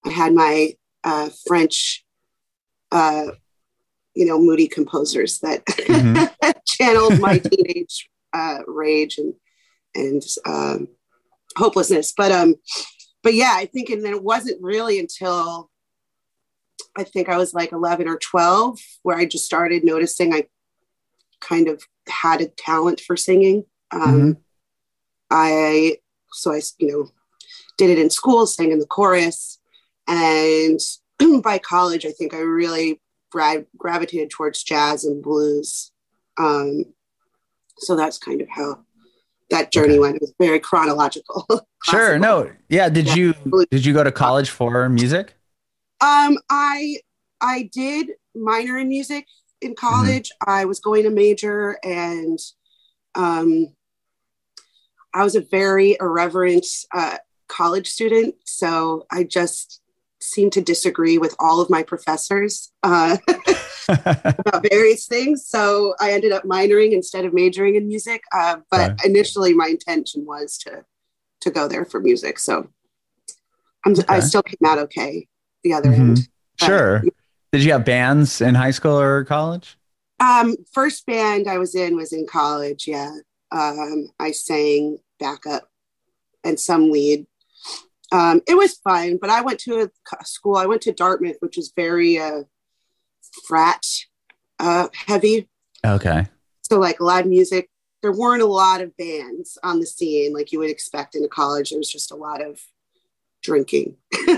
I 0.04 0.10
had 0.10 0.34
my 0.34 0.72
uh, 1.04 1.30
French, 1.46 2.04
uh, 2.90 3.26
you 4.14 4.26
know, 4.26 4.40
moody 4.40 4.68
composers 4.68 5.38
that 5.40 5.64
mm-hmm. 5.66 6.50
channeled 6.66 7.20
my 7.20 7.38
teenage 7.38 8.08
uh, 8.32 8.58
rage 8.66 9.18
and 9.18 9.34
and 9.94 10.22
um, 10.46 10.88
hopelessness. 11.56 12.12
But 12.16 12.32
um, 12.32 12.54
but 13.22 13.34
yeah, 13.34 13.52
I 13.54 13.66
think, 13.66 13.90
and 13.90 14.04
then 14.04 14.12
it 14.12 14.22
wasn't 14.22 14.62
really 14.62 14.98
until 14.98 15.70
I 16.96 17.04
think 17.04 17.28
I 17.28 17.36
was 17.36 17.54
like 17.54 17.72
eleven 17.72 18.08
or 18.08 18.18
twelve 18.18 18.78
where 19.02 19.16
I 19.16 19.24
just 19.24 19.44
started 19.44 19.84
noticing 19.84 20.32
I 20.32 20.46
kind 21.40 21.68
of 21.68 21.82
had 22.08 22.40
a 22.40 22.46
talent 22.46 23.00
for 23.00 23.16
singing. 23.16 23.64
Um, 23.90 24.00
mm-hmm. 24.02 24.32
I 25.30 25.98
so 26.32 26.52
I, 26.52 26.60
you 26.78 26.88
know, 26.88 27.10
did 27.76 27.90
it 27.90 27.98
in 27.98 28.10
school, 28.10 28.46
sang 28.46 28.72
in 28.72 28.78
the 28.78 28.86
chorus. 28.86 29.58
And 30.06 30.80
by 31.42 31.58
college, 31.58 32.04
I 32.04 32.10
think 32.10 32.34
I 32.34 32.38
really 32.38 33.00
gra- 33.30 33.66
gravitated 33.76 34.30
towards 34.30 34.62
jazz 34.62 35.04
and 35.04 35.22
blues. 35.22 35.92
Um, 36.38 36.84
so 37.78 37.96
that's 37.96 38.18
kind 38.18 38.40
of 38.40 38.48
how 38.48 38.84
that 39.50 39.72
journey 39.72 39.94
okay. 39.94 39.98
went. 39.98 40.16
It 40.16 40.22
was 40.22 40.34
very 40.38 40.60
chronological. 40.60 41.46
sure. 41.84 42.18
No. 42.18 42.50
Yeah. 42.68 42.88
Did 42.88 43.06
yeah. 43.08 43.14
you 43.14 43.34
did 43.70 43.84
you 43.84 43.92
go 43.92 44.04
to 44.04 44.12
college 44.12 44.50
for 44.50 44.88
music? 44.88 45.34
Um, 46.00 46.38
I 46.50 46.98
I 47.40 47.70
did 47.72 48.10
minor 48.34 48.78
in 48.78 48.88
music 48.88 49.26
in 49.60 49.74
mm-hmm. 49.74 49.86
college. 49.86 50.30
Mm-hmm. 50.30 50.50
I 50.50 50.64
was 50.64 50.80
going 50.80 51.04
to 51.04 51.10
major 51.10 51.78
and 51.82 52.38
um 53.14 53.68
I 55.14 55.24
was 55.24 55.34
a 55.34 55.40
very 55.40 55.96
irreverent 56.00 56.66
uh, 56.94 57.18
college 57.48 57.88
student, 57.88 58.34
so 58.44 59.06
I 59.10 59.24
just 59.24 59.80
seemed 60.20 60.52
to 60.52 60.60
disagree 60.60 61.18
with 61.18 61.34
all 61.38 61.60
of 61.60 61.70
my 61.70 61.82
professors 61.82 62.72
uh, 62.82 63.16
about 63.88 64.66
various 64.68 65.06
things. 65.06 65.46
So 65.46 65.94
I 66.00 66.12
ended 66.12 66.32
up 66.32 66.44
minoring 66.44 66.92
instead 66.92 67.24
of 67.24 67.32
majoring 67.32 67.76
in 67.76 67.86
music. 67.86 68.22
Uh, 68.32 68.56
but 68.70 68.92
okay. 68.92 69.08
initially, 69.08 69.54
my 69.54 69.68
intention 69.68 70.24
was 70.26 70.58
to 70.58 70.84
to 71.40 71.50
go 71.50 71.68
there 71.68 71.84
for 71.84 72.00
music. 72.00 72.38
So 72.38 72.68
okay. 73.86 74.02
i 74.08 74.20
still 74.20 74.42
came 74.42 74.58
out 74.66 74.78
okay. 74.78 75.28
The 75.62 75.72
other 75.72 75.90
mm-hmm. 75.90 76.10
end. 76.10 76.28
Sure. 76.60 77.02
Did 77.52 77.64
you 77.64 77.72
have 77.72 77.84
bands 77.84 78.40
in 78.40 78.54
high 78.54 78.72
school 78.72 78.98
or 78.98 79.24
college? 79.24 79.76
Um, 80.20 80.56
first 80.72 81.06
band 81.06 81.48
I 81.48 81.58
was 81.58 81.74
in 81.74 81.96
was 81.96 82.12
in 82.12 82.26
college. 82.26 82.86
Yeah, 82.86 83.12
um, 83.52 84.08
I 84.18 84.32
sang 84.32 84.98
backup 85.18 85.68
and 86.44 86.58
some 86.58 86.90
lead. 86.90 87.26
Um, 88.10 88.40
it 88.46 88.56
was 88.56 88.78
fun, 88.78 89.18
but 89.20 89.30
I 89.30 89.42
went 89.42 89.60
to 89.60 89.82
a 89.82 90.24
school. 90.24 90.56
I 90.56 90.66
went 90.66 90.82
to 90.82 90.92
Dartmouth, 90.92 91.36
which 91.40 91.56
was 91.56 91.72
very 91.76 92.18
uh, 92.18 92.42
frat 93.46 93.84
uh, 94.58 94.88
heavy. 94.94 95.48
Okay. 95.84 96.26
So 96.62 96.78
like 96.78 97.00
live 97.00 97.26
music. 97.26 97.70
There 98.00 98.12
weren't 98.12 98.42
a 98.42 98.46
lot 98.46 98.80
of 98.80 98.96
bands 98.96 99.58
on 99.62 99.80
the 99.80 99.86
scene 99.86 100.32
like 100.32 100.52
you 100.52 100.60
would 100.60 100.70
expect 100.70 101.16
in 101.16 101.24
a 101.24 101.28
college. 101.28 101.70
There 101.70 101.78
was 101.78 101.90
just 101.90 102.12
a 102.12 102.16
lot 102.16 102.42
of 102.42 102.60
drinking. 103.42 103.96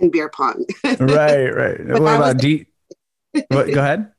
and 0.00 0.12
beer 0.12 0.28
pong. 0.28 0.64
right, 0.84 1.48
right. 1.48 1.86
what 1.86 1.96
about 1.96 2.38
D? 2.38 2.66
what, 3.48 3.72
go 3.72 3.80
ahead. 3.80 4.12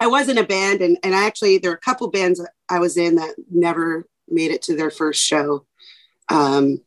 I 0.00 0.06
was 0.06 0.28
in 0.28 0.38
a 0.38 0.44
band, 0.44 0.80
and 0.80 0.98
and 1.02 1.14
I 1.14 1.26
actually 1.26 1.58
there 1.58 1.70
are 1.70 1.76
a 1.76 1.78
couple 1.78 2.10
bands 2.10 2.44
I 2.68 2.78
was 2.78 2.96
in 2.96 3.16
that 3.16 3.34
never 3.50 4.06
made 4.28 4.50
it 4.50 4.62
to 4.62 4.76
their 4.76 4.90
first 4.90 5.24
show. 5.24 5.66
Um, 6.28 6.80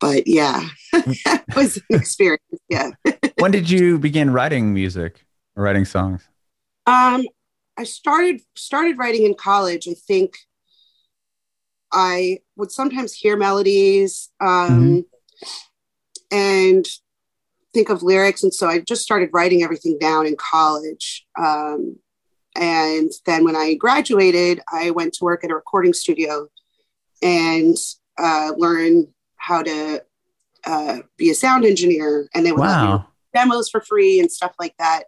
but 0.00 0.26
yeah, 0.26 0.62
it 0.92 1.42
was 1.54 1.76
an 1.76 1.82
experience. 2.00 2.42
Yeah. 2.68 2.90
when 3.38 3.50
did 3.50 3.70
you 3.70 3.98
begin 3.98 4.32
writing 4.32 4.72
music 4.72 5.24
or 5.56 5.64
writing 5.64 5.84
songs? 5.84 6.26
Um, 6.86 7.26
I 7.76 7.84
started 7.84 8.40
started 8.56 8.98
writing 8.98 9.24
in 9.24 9.34
college. 9.34 9.86
I 9.88 9.94
think 9.94 10.38
I 11.92 12.38
would 12.56 12.72
sometimes 12.72 13.12
hear 13.12 13.36
melodies 13.36 14.30
um, 14.40 14.48
mm-hmm. 14.70 16.36
and 16.36 16.86
think 17.72 17.88
of 17.88 18.02
lyrics, 18.02 18.42
and 18.42 18.52
so 18.52 18.68
I 18.68 18.80
just 18.80 19.02
started 19.02 19.30
writing 19.32 19.62
everything 19.62 19.98
down 19.98 20.26
in 20.26 20.36
college. 20.36 21.26
Um, 21.38 21.96
and 22.56 23.10
then 23.26 23.44
when 23.44 23.54
I 23.54 23.74
graduated, 23.74 24.60
I 24.72 24.90
went 24.90 25.14
to 25.14 25.24
work 25.24 25.44
at 25.44 25.50
a 25.50 25.54
recording 25.54 25.92
studio 25.92 26.48
and 27.22 27.76
uh, 28.18 28.52
learn 28.56 29.06
how 29.40 29.62
to 29.62 30.04
uh, 30.64 30.98
be 31.16 31.30
a 31.30 31.34
sound 31.34 31.64
engineer. 31.64 32.28
And 32.34 32.44
they 32.44 32.52
would 32.52 32.60
wow. 32.60 33.06
demos 33.34 33.70
for 33.70 33.80
free 33.80 34.20
and 34.20 34.30
stuff 34.30 34.54
like 34.58 34.74
that. 34.78 35.04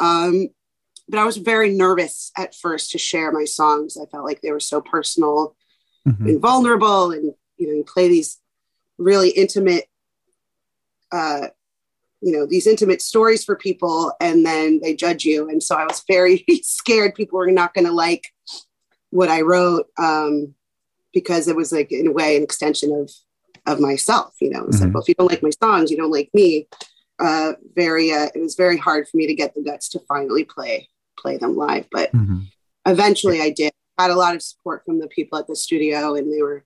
Um, 0.00 0.48
but 1.08 1.18
I 1.18 1.24
was 1.24 1.36
very 1.36 1.70
nervous 1.72 2.32
at 2.36 2.54
first 2.54 2.92
to 2.92 2.98
share 2.98 3.32
my 3.32 3.44
songs. 3.44 3.96
I 4.00 4.06
felt 4.06 4.24
like 4.24 4.40
they 4.40 4.52
were 4.52 4.60
so 4.60 4.80
personal 4.80 5.56
mm-hmm. 6.08 6.26
and 6.26 6.40
vulnerable, 6.40 7.10
and 7.10 7.34
you 7.56 7.66
know, 7.66 7.74
you 7.74 7.84
play 7.84 8.08
these 8.08 8.38
really 8.96 9.30
intimate, 9.30 9.86
uh, 11.10 11.48
you 12.20 12.32
know, 12.32 12.46
these 12.46 12.66
intimate 12.66 13.02
stories 13.02 13.44
for 13.44 13.56
people, 13.56 14.12
and 14.20 14.46
then 14.46 14.80
they 14.80 14.94
judge 14.94 15.24
you. 15.24 15.48
And 15.48 15.60
so 15.60 15.74
I 15.74 15.84
was 15.84 16.04
very 16.06 16.44
scared 16.62 17.16
people 17.16 17.38
were 17.38 17.50
not 17.50 17.74
going 17.74 17.86
to 17.86 17.92
like 17.92 18.28
what 19.10 19.28
I 19.28 19.40
wrote 19.40 19.86
um, 19.98 20.54
because 21.12 21.48
it 21.48 21.56
was 21.56 21.72
like 21.72 21.90
in 21.90 22.06
a 22.06 22.12
way 22.12 22.36
an 22.36 22.44
extension 22.44 22.92
of 22.92 23.10
of 23.66 23.80
myself. 23.80 24.34
You 24.40 24.50
know, 24.50 24.64
mm-hmm. 24.64 24.84
like, 24.84 24.94
well, 24.94 25.02
if 25.02 25.08
you 25.08 25.14
don't 25.14 25.30
like 25.30 25.42
my 25.42 25.50
songs, 25.62 25.90
you 25.90 25.96
don't 25.96 26.10
like 26.10 26.30
me. 26.34 26.68
Uh, 27.18 27.52
very, 27.74 28.12
uh, 28.12 28.28
it 28.34 28.40
was 28.40 28.54
very 28.54 28.78
hard 28.78 29.06
for 29.06 29.16
me 29.16 29.26
to 29.26 29.34
get 29.34 29.54
the 29.54 29.62
guts 29.62 29.88
to 29.90 30.00
finally 30.08 30.44
play 30.44 30.88
play 31.18 31.36
them 31.36 31.56
live. 31.56 31.86
But 31.90 32.12
mm-hmm. 32.12 32.40
eventually 32.86 33.40
I 33.40 33.50
did. 33.50 33.72
Had 33.98 34.10
a 34.10 34.16
lot 34.16 34.34
of 34.34 34.40
support 34.40 34.82
from 34.86 34.98
the 34.98 35.08
people 35.08 35.38
at 35.38 35.46
the 35.46 35.54
studio 35.54 36.14
and 36.14 36.32
they 36.32 36.40
were 36.40 36.64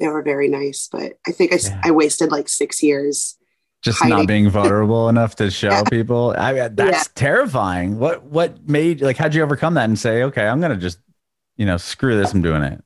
they 0.00 0.08
were 0.08 0.22
very 0.22 0.48
nice. 0.48 0.88
But 0.90 1.12
I 1.26 1.30
think 1.30 1.52
I, 1.52 1.58
yeah. 1.62 1.80
I 1.84 1.90
wasted 1.92 2.32
like 2.32 2.48
six 2.48 2.82
years 2.82 3.38
just 3.82 3.98
hiding. 3.98 4.16
not 4.16 4.26
being 4.26 4.50
vulnerable 4.50 5.08
enough 5.08 5.36
to 5.36 5.50
show 5.50 5.70
yeah. 5.70 5.82
people. 5.84 6.34
I 6.36 6.68
that's 6.68 6.78
yeah. 6.78 7.02
terrifying. 7.14 7.98
What 7.98 8.24
what 8.24 8.68
made 8.68 9.00
like 9.00 9.16
how'd 9.16 9.34
you 9.34 9.42
overcome 9.42 9.74
that 9.74 9.84
and 9.84 9.98
say, 9.98 10.24
okay, 10.24 10.46
I'm 10.46 10.60
gonna 10.60 10.76
just, 10.76 10.98
you 11.56 11.66
know, 11.66 11.76
screw 11.76 12.16
this, 12.16 12.32
I'm 12.32 12.42
doing 12.42 12.62
it? 12.62 12.82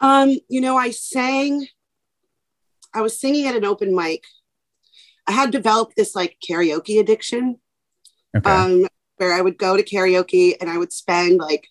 Um, 0.00 0.36
you 0.48 0.60
know, 0.60 0.76
I 0.76 0.90
sang, 0.90 1.66
I 2.94 3.02
was 3.02 3.18
singing 3.18 3.46
at 3.46 3.56
an 3.56 3.64
open 3.64 3.94
mic. 3.94 4.24
I 5.26 5.32
had 5.32 5.50
developed 5.50 5.94
this 5.96 6.14
like 6.14 6.36
karaoke 6.48 7.00
addiction. 7.00 7.58
Okay. 8.36 8.50
Um, 8.50 8.86
where 9.16 9.34
I 9.34 9.40
would 9.40 9.58
go 9.58 9.76
to 9.76 9.82
karaoke 9.82 10.54
and 10.60 10.70
I 10.70 10.78
would 10.78 10.92
spend 10.92 11.38
like 11.38 11.66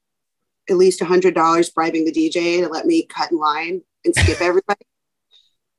at 0.70 0.76
least 0.76 1.02
a 1.02 1.06
hundred 1.06 1.34
dollars 1.34 1.70
bribing 1.70 2.06
the 2.06 2.12
DJ 2.12 2.62
to 2.62 2.68
let 2.68 2.86
me 2.86 3.06
cut 3.06 3.32
in 3.32 3.38
line 3.38 3.82
and 4.06 4.16
skip 4.16 4.42
everybody. 4.42 4.86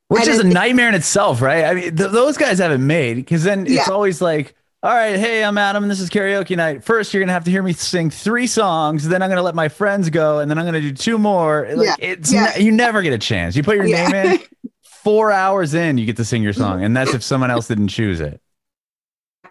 Which 0.09 0.23
and 0.23 0.31
is 0.31 0.39
a 0.39 0.45
nightmare 0.45 0.89
in 0.89 0.95
itself, 0.95 1.43
right? 1.43 1.65
I 1.65 1.75
mean, 1.75 1.97
th- 1.97 2.11
those 2.11 2.39
guys 2.39 2.59
have 2.59 2.73
it 2.73 2.79
made 2.79 3.17
because 3.17 3.45
then 3.45 3.67
it's 3.67 3.75
yeah. 3.75 3.85
always 3.91 4.23
like, 4.23 4.55
all 4.83 4.95
right, 4.95 5.19
hey, 5.19 5.45
I'm 5.45 5.59
Adam, 5.59 5.83
and 5.83 5.91
this 5.91 6.01
is 6.01 6.09
karaoke 6.09 6.57
night. 6.57 6.83
First, 6.83 7.13
you're 7.13 7.21
gonna 7.21 7.33
have 7.33 7.45
to 7.45 7.51
hear 7.51 7.63
me 7.63 7.75
sing 7.75 8.09
three 8.09 8.47
songs. 8.47 9.07
Then 9.07 9.23
I'm 9.23 9.29
gonna 9.29 9.43
let 9.43 9.55
my 9.55 9.69
friends 9.69 10.09
go, 10.09 10.39
and 10.39 10.51
then 10.51 10.57
I'm 10.57 10.65
gonna 10.65 10.81
do 10.81 10.93
two 10.93 11.19
more. 11.19 11.69
Like, 11.75 11.87
yeah. 11.89 11.95
it's 11.99 12.33
yeah. 12.33 12.53
Ne- 12.57 12.65
you 12.65 12.73
never 12.73 13.03
get 13.03 13.13
a 13.13 13.19
chance. 13.19 13.55
You 13.55 13.63
put 13.63 13.77
your 13.77 13.87
yeah. 13.87 14.09
name 14.09 14.33
in. 14.33 14.41
Four 15.09 15.33
hours 15.33 15.73
in, 15.73 15.97
you 15.97 16.05
get 16.05 16.19
to 16.19 16.25
sing 16.27 16.43
your 16.43 16.53
song, 16.53 16.85
and 16.85 16.95
that's 16.95 17.15
if 17.15 17.23
someone 17.23 17.51
else 17.51 17.67
didn't 17.67 17.89
choose 17.89 18.21
it. 18.21 18.43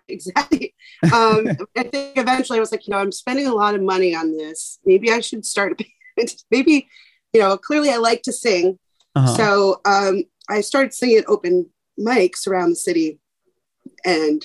exactly. 0.08 0.76
Um, 1.12 1.48
I 1.76 1.82
think 1.82 2.16
eventually 2.16 2.58
I 2.58 2.60
was 2.60 2.72
like, 2.72 2.86
you 2.86 2.92
know, 2.92 3.00
I'm 3.00 3.12
spending 3.12 3.48
a 3.48 3.56
lot 3.56 3.74
of 3.74 3.82
money 3.82 4.14
on 4.14 4.38
this. 4.38 4.78
Maybe 4.86 5.12
I 5.12 5.20
should 5.20 5.48
start 5.48 5.72
a 5.72 5.84
band. 6.16 6.36
Maybe, 6.52 6.88
you 7.34 7.42
know, 7.42 7.58
clearly 7.58 7.90
I 7.90 7.98
like 7.98 8.22
to 8.24 8.32
sing. 8.32 8.78
Uh-huh. 9.16 9.36
So 9.36 9.82
um, 9.84 10.26
I 10.48 10.62
started 10.62 10.94
singing 10.94 11.18
at 11.18 11.28
open 11.28 11.72
mics 12.00 12.48
around 12.48 12.70
the 12.70 12.76
city. 12.76 13.20
And 14.06 14.42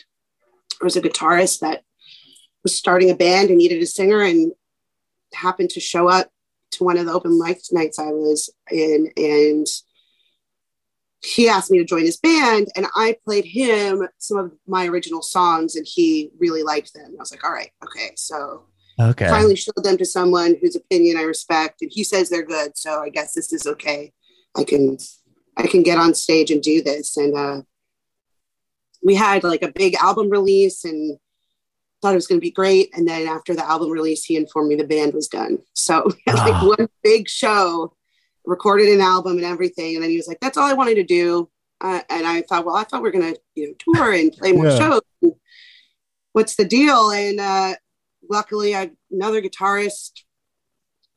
there 0.81 0.87
was 0.87 0.97
a 0.97 1.03
guitarist 1.03 1.61
that 1.61 1.83
was 2.63 2.75
starting 2.75 3.11
a 3.11 3.15
band 3.15 3.51
and 3.51 3.59
needed 3.59 3.83
a 3.83 3.87
singer 3.87 4.23
and 4.23 4.53
happened 5.35 5.69
to 5.71 5.81
show 5.81 6.09
up 6.09 6.31
to 6.71 6.85
one 6.85 6.97
of 6.97 7.05
the 7.05 7.13
open 7.13 7.39
mic 7.39 7.61
nights 7.71 7.99
I 7.99 8.13
was 8.13 8.49
in. 8.71 9.13
And 9.19 9.67
he 11.25 11.49
asked 11.49 11.71
me 11.71 11.79
to 11.79 11.85
join 11.85 12.05
his 12.05 12.17
band 12.17 12.69
and 12.77 12.87
I 12.95 13.17
played 13.25 13.45
him 13.45 14.07
some 14.19 14.39
of 14.39 14.53
my 14.67 14.87
original 14.87 15.23
songs 15.23 15.77
and 15.77 15.87
he 15.89 16.31
really 16.39 16.63
liked 16.63 16.95
them. 16.95 17.15
I 17.17 17.21
was 17.21 17.31
like, 17.31 17.45
all 17.45 17.53
right, 17.53 17.71
okay. 17.85 18.11
So 18.17 18.65
okay. 19.01 19.29
finally 19.29 19.55
showed 19.55 19.85
them 19.85 19.97
to 19.99 20.05
someone 20.05 20.57
whose 20.61 20.75
opinion 20.75 21.17
I 21.17 21.23
respect 21.23 21.81
and 21.81 21.91
he 21.95 22.03
says 22.03 22.29
they're 22.29 22.45
good. 22.45 22.77
So 22.77 23.01
I 23.01 23.09
guess 23.09 23.35
this 23.35 23.53
is 23.53 23.67
okay. 23.67 24.13
I 24.57 24.65
can 24.65 24.99
I 25.57 25.67
can 25.67 25.83
get 25.83 25.99
on 25.99 26.15
stage 26.15 26.51
and 26.51 26.63
do 26.63 26.83
this. 26.83 27.17
And 27.17 27.37
uh 27.37 27.63
we 29.05 29.15
had 29.15 29.45
like 29.45 29.63
a 29.63 29.73
big 29.73 29.95
album 29.97 30.29
release 30.29 30.85
and 30.85 31.19
thought 32.01 32.13
it 32.13 32.17
was 32.17 32.27
going 32.27 32.41
to 32.41 32.45
be 32.45 32.51
great. 32.51 32.91
And 32.95 33.07
then 33.07 33.29
after 33.29 33.55
the 33.55 33.69
album 33.69 33.91
release, 33.91 34.25
he 34.25 34.37
informed 34.37 34.69
me 34.69 34.77
the 34.77 34.85
band 34.85 35.15
was 35.15 35.29
done. 35.29 35.59
So 35.75 36.09
like 36.27 36.63
one 36.63 36.89
big 37.03 37.29
show 37.29 37.95
recorded 38.45 38.89
an 38.89 39.01
album 39.01 39.37
and 39.37 39.45
everything. 39.45 39.95
And 39.95 40.03
then 40.03 40.11
he 40.11 40.17
was 40.17 40.29
like, 40.29 40.41
that's 40.41 40.57
all 40.57 40.69
I 40.69 40.75
wanted 40.75 40.97
to 40.97 41.05
do. 41.05 41.49
Uh, 41.81 42.01
and 42.09 42.27
I 42.27 42.43
thought, 42.43 42.65
well, 42.65 42.77
I 42.77 42.85
thought 42.85 43.03
we 43.03 43.09
are 43.09 43.13
going 43.13 43.35
to 43.35 43.41
you 43.55 43.69
know, 43.69 43.95
tour 43.95 44.13
and 44.13 44.33
play 44.33 44.53
more 44.53 44.69
yeah. 44.69 44.79
shows. 44.79 45.33
What's 46.33 46.57
the 46.57 46.65
deal? 46.65 47.11
And 47.11 47.41
uh, 47.41 47.75
luckily, 48.29 48.75
I, 48.75 48.93
another 49.11 49.43
guitarist 49.43 50.23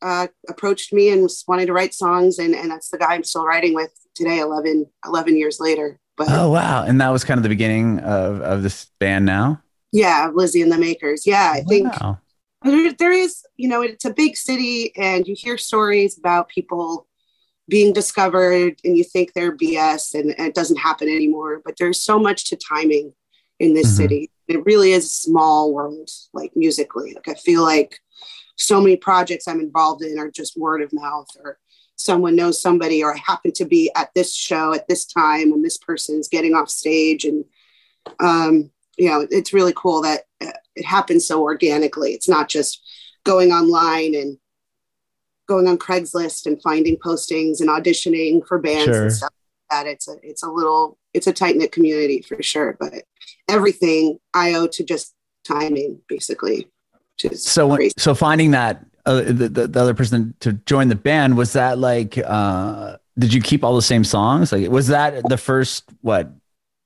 uh, 0.01 0.27
approached 0.49 0.91
me 0.91 1.09
and 1.09 1.29
wanted 1.47 1.67
to 1.67 1.73
write 1.73 1.93
songs. 1.93 2.39
And, 2.39 2.55
and 2.55 2.69
that's 2.69 2.89
the 2.89 2.97
guy 2.97 3.13
I'm 3.13 3.23
still 3.23 3.45
writing 3.45 3.73
with 3.73 3.91
today, 4.15 4.39
11, 4.39 4.87
11 5.05 5.37
years 5.37 5.59
later. 5.59 5.99
But, 6.17 6.27
oh, 6.31 6.51
wow. 6.51 6.83
And 6.83 6.99
that 7.01 7.09
was 7.09 7.23
kind 7.23 7.37
of 7.37 7.43
the 7.43 7.49
beginning 7.49 7.99
of, 7.99 8.41
of 8.41 8.63
this 8.63 8.87
band 8.99 9.25
now? 9.25 9.61
Yeah, 9.91 10.29
Lizzie 10.33 10.61
and 10.61 10.71
the 10.71 10.77
Makers. 10.77 11.25
Yeah, 11.25 11.53
I 11.53 11.61
think 11.61 11.93
there, 12.63 12.93
there 12.93 13.11
is, 13.11 13.45
you 13.55 13.69
know, 13.69 13.81
it's 13.81 14.05
a 14.05 14.13
big 14.13 14.35
city 14.35 14.93
and 14.95 15.27
you 15.27 15.35
hear 15.37 15.57
stories 15.57 16.17
about 16.17 16.49
people 16.49 17.07
being 17.67 17.93
discovered 17.93 18.79
and 18.83 18.97
you 18.97 19.03
think 19.03 19.33
they're 19.33 19.55
BS 19.55 20.13
and, 20.13 20.31
and, 20.37 20.47
it 20.47 20.55
doesn't 20.55 20.77
happen 20.77 21.07
anymore. 21.07 21.61
But 21.65 21.75
there's 21.77 22.01
so 22.01 22.19
much 22.19 22.49
to 22.49 22.55
timing 22.55 23.13
in 23.59 23.73
this 23.73 23.87
mm-hmm. 23.87 23.95
city. 23.95 24.31
It 24.47 24.65
really 24.65 24.91
is 24.91 25.05
a 25.05 25.09
small 25.09 25.73
world, 25.73 26.09
like 26.33 26.51
musically. 26.55 27.13
Like 27.13 27.27
I 27.27 27.33
feel 27.33 27.63
like 27.63 27.99
so 28.57 28.79
many 28.79 28.95
projects 28.95 29.47
I'm 29.47 29.59
involved 29.59 30.03
in 30.03 30.19
are 30.19 30.29
just 30.29 30.57
word 30.57 30.81
of 30.81 30.93
mouth 30.93 31.27
or 31.43 31.57
someone 31.95 32.35
knows 32.35 32.61
somebody 32.61 33.03
or 33.03 33.13
I 33.13 33.17
happen 33.17 33.51
to 33.53 33.65
be 33.65 33.89
at 33.95 34.09
this 34.13 34.35
show 34.35 34.73
at 34.73 34.87
this 34.87 35.05
time 35.05 35.51
and 35.51 35.63
this 35.63 35.77
person 35.77 36.19
is 36.19 36.27
getting 36.27 36.53
off 36.53 36.69
stage 36.69 37.25
and 37.25 37.45
um, 38.19 38.69
you 38.97 39.09
know 39.09 39.25
it's 39.31 39.53
really 39.53 39.73
cool 39.75 40.01
that 40.01 40.21
uh, 40.41 40.51
it 40.75 40.85
happens 40.85 41.25
so 41.27 41.41
organically. 41.41 42.11
It's 42.11 42.29
not 42.29 42.49
just 42.49 42.81
going 43.23 43.51
online 43.51 44.13
and 44.13 44.37
going 45.47 45.67
on 45.67 45.77
Craigslist 45.77 46.45
and 46.45 46.61
finding 46.61 46.97
postings 46.97 47.59
and 47.59 47.69
auditioning 47.69 48.45
for 48.45 48.59
bands 48.59 48.85
sure. 48.85 49.03
and 49.03 49.13
stuff 49.13 49.33
like 49.71 49.85
that. 49.85 49.89
It's 49.89 50.07
a 50.07 50.15
it's 50.23 50.43
a 50.43 50.49
little 50.49 50.97
it's 51.13 51.27
a 51.27 51.33
tight 51.33 51.55
knit 51.55 51.71
community 51.71 52.21
for 52.21 52.41
sure. 52.41 52.75
But 52.79 53.03
everything 53.49 54.19
I 54.33 54.53
owe 54.53 54.67
to 54.67 54.83
just 54.83 55.13
timing, 55.43 56.01
basically. 56.07 56.67
so 57.33 57.67
when, 57.67 57.89
so 57.97 58.13
finding 58.13 58.51
that 58.51 58.83
uh, 59.05 59.21
the, 59.21 59.47
the, 59.49 59.67
the 59.67 59.79
other 59.79 59.93
person 59.93 60.33
to 60.39 60.53
join 60.53 60.87
the 60.87 60.95
band 60.95 61.37
was 61.37 61.53
that 61.53 61.77
like 61.77 62.17
uh 62.17 62.97
did 63.17 63.33
you 63.33 63.39
keep 63.39 63.63
all 63.63 63.75
the 63.75 63.81
same 63.81 64.03
songs 64.03 64.51
like 64.51 64.67
was 64.69 64.87
that 64.87 65.21
the 65.29 65.37
first 65.37 65.85
what 66.01 66.31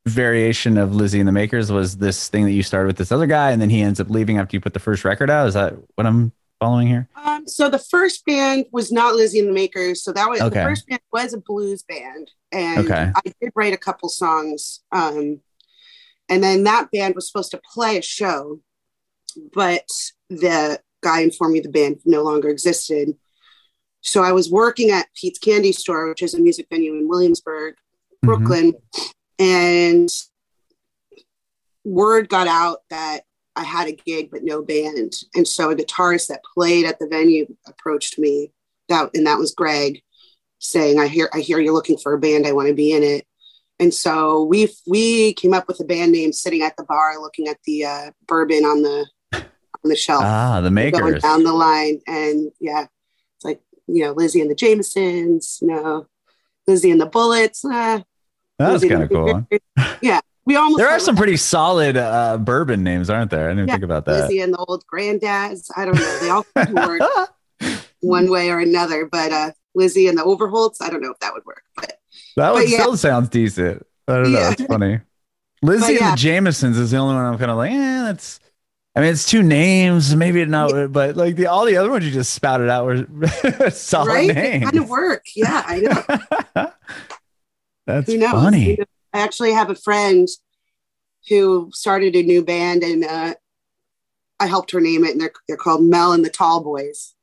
variation 0.05 0.77
of 0.77 0.95
Lizzie 0.95 1.19
and 1.19 1.27
the 1.27 1.31
Makers 1.31 1.71
was 1.71 1.97
this 1.97 2.29
thing 2.29 2.45
that 2.45 2.51
you 2.51 2.63
started 2.63 2.87
with 2.87 2.97
this 2.97 3.11
other 3.11 3.27
guy 3.27 3.51
and 3.51 3.61
then 3.61 3.69
he 3.69 3.81
ends 3.81 3.99
up 3.99 4.09
leaving 4.09 4.37
after 4.37 4.55
you 4.55 4.61
put 4.61 4.73
the 4.73 4.79
first 4.79 5.05
record 5.05 5.29
out 5.29 5.47
is 5.47 5.53
that 5.53 5.75
what 5.95 6.05
I'm 6.05 6.31
following 6.59 6.87
here? 6.87 7.07
Um, 7.15 7.47
so 7.47 7.69
the 7.69 7.79
first 7.79 8.25
band 8.25 8.65
was 8.71 8.91
not 8.91 9.15
Lizzie 9.15 9.39
and 9.39 9.49
the 9.49 9.53
Makers. 9.53 10.03
So 10.03 10.11
that 10.13 10.29
was 10.29 10.41
okay. 10.41 10.49
the 10.49 10.65
first 10.65 10.87
band 10.87 11.01
was 11.11 11.33
a 11.33 11.39
blues 11.39 11.83
band, 11.83 12.31
and 12.51 12.85
okay. 12.85 13.11
I 13.15 13.33
did 13.41 13.51
write 13.55 13.73
a 13.73 13.77
couple 13.77 14.09
songs. 14.09 14.81
Um, 14.91 15.41
and 16.29 16.43
then 16.43 16.63
that 16.65 16.91
band 16.91 17.15
was 17.15 17.27
supposed 17.27 17.51
to 17.51 17.61
play 17.73 17.97
a 17.97 18.01
show, 18.01 18.59
but 19.53 19.87
the 20.29 20.79
guy 21.01 21.21
informed 21.21 21.53
me 21.53 21.59
the 21.59 21.69
band 21.69 21.99
no 22.05 22.21
longer 22.23 22.49
existed. 22.49 23.15
So 24.01 24.23
I 24.23 24.31
was 24.31 24.49
working 24.49 24.91
at 24.91 25.07
Pete's 25.13 25.39
Candy 25.39 25.71
Store, 25.71 26.07
which 26.07 26.21
is 26.21 26.33
a 26.33 26.39
music 26.39 26.67
venue 26.71 26.93
in 26.93 27.07
Williamsburg, 27.07 27.75
mm-hmm. 27.75 28.27
Brooklyn, 28.27 28.73
mm-hmm. 28.73 29.43
and 29.43 30.09
word 31.83 32.29
got 32.29 32.47
out 32.47 32.79
that 32.89 33.23
I 33.59 33.63
had 33.63 33.87
a 33.87 33.91
gig 33.91 34.29
but 34.31 34.43
no 34.43 34.63
band. 34.63 35.13
And 35.35 35.47
so 35.47 35.69
a 35.69 35.75
guitarist 35.75 36.27
that 36.27 36.43
played 36.55 36.85
at 36.85 36.97
the 36.97 37.07
venue 37.07 37.45
approached 37.67 38.17
me. 38.17 38.51
That 38.87 39.11
and 39.13 39.27
that 39.27 39.37
was 39.37 39.53
Greg 39.53 40.01
saying, 40.59 40.99
I 40.99 41.07
hear 41.07 41.29
I 41.33 41.39
hear 41.39 41.59
you're 41.59 41.73
looking 41.73 41.97
for 41.97 42.13
a 42.13 42.19
band. 42.19 42.47
I 42.47 42.53
want 42.53 42.69
to 42.69 42.73
be 42.73 42.91
in 42.93 43.03
it. 43.03 43.25
And 43.79 43.93
so 43.93 44.43
we 44.43 44.69
we 44.87 45.33
came 45.33 45.53
up 45.53 45.67
with 45.67 45.79
a 45.79 45.85
band 45.85 46.11
name 46.11 46.33
sitting 46.33 46.63
at 46.63 46.75
the 46.77 46.83
bar 46.83 47.19
looking 47.21 47.47
at 47.47 47.57
the 47.65 47.85
uh, 47.85 48.11
bourbon 48.27 48.63
on 48.63 48.81
the 48.81 49.05
on 49.83 49.89
the 49.89 49.95
shelf. 49.95 50.23
Ah, 50.25 50.61
the 50.61 50.71
makers. 50.71 50.99
Going 50.99 51.19
down 51.19 51.43
the 51.43 51.53
line. 51.53 52.01
And 52.07 52.51
yeah, 52.59 52.85
it's 53.35 53.45
like, 53.45 53.61
you 53.87 54.03
know, 54.03 54.11
Lizzie 54.11 54.41
and 54.41 54.49
the 54.49 54.55
Jamesons, 54.55 55.59
you 55.61 55.67
know, 55.67 56.07
Lizzie 56.67 56.91
and 56.91 57.01
the 57.01 57.05
Bullets. 57.05 57.63
Uh, 57.63 58.01
That's 58.57 58.85
kind 58.85 59.03
of 59.03 59.09
cool. 59.09 59.47
yeah. 60.01 60.21
We 60.45 60.55
almost 60.55 60.77
there 60.77 60.89
are 60.89 60.99
some 60.99 61.15
pretty 61.15 61.37
solid 61.37 61.95
uh, 61.97 62.37
bourbon 62.37 62.83
names, 62.83 63.09
aren't 63.09 63.29
there? 63.29 63.47
I 63.47 63.53
didn't 63.53 63.67
yeah, 63.67 63.73
think 63.75 63.83
about 63.83 64.05
that. 64.05 64.23
Lizzie 64.23 64.41
and 64.41 64.53
the 64.53 64.57
old 64.57 64.83
granddads. 64.91 65.69
I 65.75 65.85
don't 65.85 65.95
know. 65.95 66.19
They 66.19 66.29
all 66.29 66.87
work 66.87 67.29
one 67.99 68.31
way 68.31 68.49
or 68.49 68.59
another. 68.59 69.05
But 69.05 69.31
uh, 69.31 69.51
Lizzie 69.75 70.07
and 70.07 70.17
the 70.17 70.23
Overholts, 70.23 70.77
I 70.81 70.89
don't 70.89 71.01
know 71.01 71.11
if 71.11 71.19
that 71.19 71.33
would 71.33 71.45
work. 71.45 71.63
But 71.75 71.99
that 72.35 72.53
one 72.53 72.67
yeah. 72.67 72.79
still 72.79 72.97
sounds 72.97 73.29
decent. 73.29 73.85
I 74.07 74.13
don't 74.13 74.31
know. 74.31 74.39
Yeah. 74.39 74.51
It's 74.51 74.65
funny. 74.65 74.99
Lizzie 75.61 75.93
yeah. 75.95 76.09
and 76.09 76.17
the 76.17 76.21
Jamesons 76.21 76.77
is 76.77 76.91
the 76.91 76.97
only 76.97 77.15
one 77.15 77.25
I'm 77.25 77.37
kind 77.37 77.51
of 77.51 77.57
like, 77.57 77.71
yeah, 77.71 78.03
that's 78.05 78.39
I 78.95 79.01
mean, 79.01 79.11
it's 79.11 79.25
two 79.25 79.43
names, 79.43 80.15
maybe 80.15 80.43
not, 80.45 80.73
yeah. 80.73 80.87
but 80.87 81.15
like 81.15 81.35
the 81.35 81.47
all 81.47 81.65
the 81.65 81.77
other 81.77 81.89
ones 81.89 82.05
you 82.05 82.11
just 82.11 82.33
spouted 82.33 82.69
out 82.69 82.85
were 82.85 83.05
solid 83.71 84.07
right? 84.09 84.35
names. 84.35 84.63
kind 84.65 84.77
of 84.77 84.89
work. 84.89 85.25
Yeah, 85.35 85.63
I 85.65 85.79
know. 85.79 86.71
That's 87.85 88.11
Who 88.11 88.17
knows? 88.17 88.31
funny. 88.31 88.69
You 88.71 88.77
know, 88.77 88.85
I 89.19 89.23
actually 89.23 89.53
have 89.53 89.69
a 89.69 89.75
friend 89.75 90.27
who 91.27 91.69
started 91.73 92.15
a 92.15 92.23
new 92.23 92.43
band, 92.43 92.83
and 92.83 93.03
uh, 93.03 93.35
I 94.39 94.47
helped 94.47 94.71
her 94.71 94.81
name 94.81 95.03
it, 95.03 95.11
and 95.11 95.21
they're 95.21 95.33
they're 95.47 95.57
called 95.57 95.83
Mel 95.83 96.13
and 96.13 96.23
the 96.23 96.29
Tall 96.29 96.63
Boys. 96.63 97.15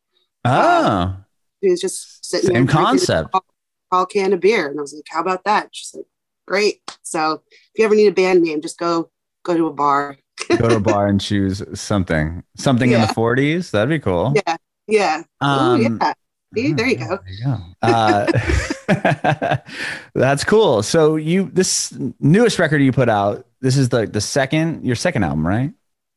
Oh, 0.45 0.51
uh, 0.51 1.13
he 1.61 1.71
was 1.71 1.81
just 1.81 2.25
sitting 2.25 2.51
same 2.51 2.67
concept. 2.67 3.33
Tall, 3.33 3.45
tall 3.91 4.07
can 4.07 4.33
of 4.33 4.41
beer, 4.41 4.69
and 4.69 4.79
I 4.79 4.83
was 4.83 4.95
like, 4.95 5.07
"How 5.11 5.21
about 5.21 5.45
that?" 5.45 5.69
She's 5.73 5.95
like, 5.95 6.07
"Great." 6.47 6.81
So 7.03 7.43
if 7.51 7.79
you 7.79 7.85
ever 7.85 7.95
need 7.95 8.09
a 8.09 8.13
band 8.13 8.43
name, 8.43 8.61
just 8.61 8.79
go 8.79 9.11
go 9.43 9.57
to 9.57 9.67
a 9.67 9.73
bar 9.73 10.19
go 10.57 10.69
to 10.69 10.77
a 10.77 10.81
bar 10.81 11.07
and 11.09 11.21
choose 11.21 11.63
something, 11.79 12.43
something 12.57 12.91
yeah. 12.91 13.03
in 13.03 13.09
the 13.09 13.15
40s. 13.15 13.71
That'd 13.71 13.89
be 13.89 13.99
cool. 13.99 14.35
Yeah. 14.47 14.57
Yeah. 14.87 15.23
Um, 15.41 15.81
Ooh, 15.81 15.99
yeah. 16.01 16.13
See, 16.57 16.73
there 16.73 16.87
you 16.87 16.97
go. 16.97 17.09
There 17.09 17.21
you 17.29 17.45
go. 17.45 17.59
Uh, 17.83 19.59
that's 20.15 20.43
cool. 20.43 20.83
So 20.83 21.17
you, 21.17 21.51
this 21.53 21.97
newest 22.19 22.59
record 22.59 22.79
you 22.79 22.91
put 22.91 23.09
out, 23.09 23.47
this 23.61 23.77
is 23.77 23.91
the 23.91 24.07
the 24.07 24.21
second, 24.21 24.85
your 24.85 24.97
second 24.97 25.25
album, 25.25 25.47
right? 25.47 25.73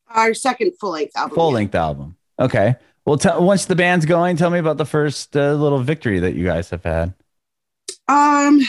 Our 0.08 0.34
second 0.34 0.72
full 0.80 0.92
length 0.92 1.16
album. 1.16 1.34
Full 1.36 1.52
length 1.52 1.74
yeah. 1.74 1.82
album. 1.82 2.16
Okay. 2.38 2.76
Well, 3.04 3.18
tell 3.18 3.44
once 3.44 3.66
the 3.66 3.76
band's 3.76 4.06
going, 4.06 4.36
tell 4.36 4.50
me 4.50 4.58
about 4.58 4.78
the 4.78 4.86
first 4.86 5.36
uh, 5.36 5.52
little 5.54 5.78
victory 5.80 6.18
that 6.20 6.34
you 6.34 6.44
guys 6.44 6.70
have 6.70 6.82
had. 6.82 7.14
Um. 8.08 8.60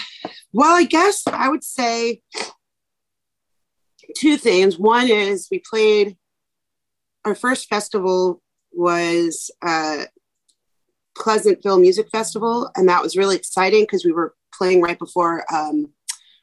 Well, 0.54 0.76
I 0.76 0.84
guess 0.84 1.24
I 1.28 1.50
would 1.50 1.64
say 1.64 2.22
two 4.16 4.38
things. 4.38 4.78
One 4.78 5.08
is 5.10 5.48
we 5.50 5.60
played 5.60 6.18
our 7.26 7.36
first 7.36 7.70
festival 7.70 8.42
was 8.72 9.52
uh, 9.62 10.06
Pleasantville 11.18 11.80
Music 11.80 12.10
Festival, 12.10 12.70
and 12.76 12.88
that 12.90 13.02
was 13.02 13.16
really 13.16 13.36
exciting 13.36 13.84
because 13.84 14.06
we 14.06 14.12
were 14.12 14.34
playing 14.54 14.82
right 14.82 15.00
before 15.00 15.46
um, 15.54 15.88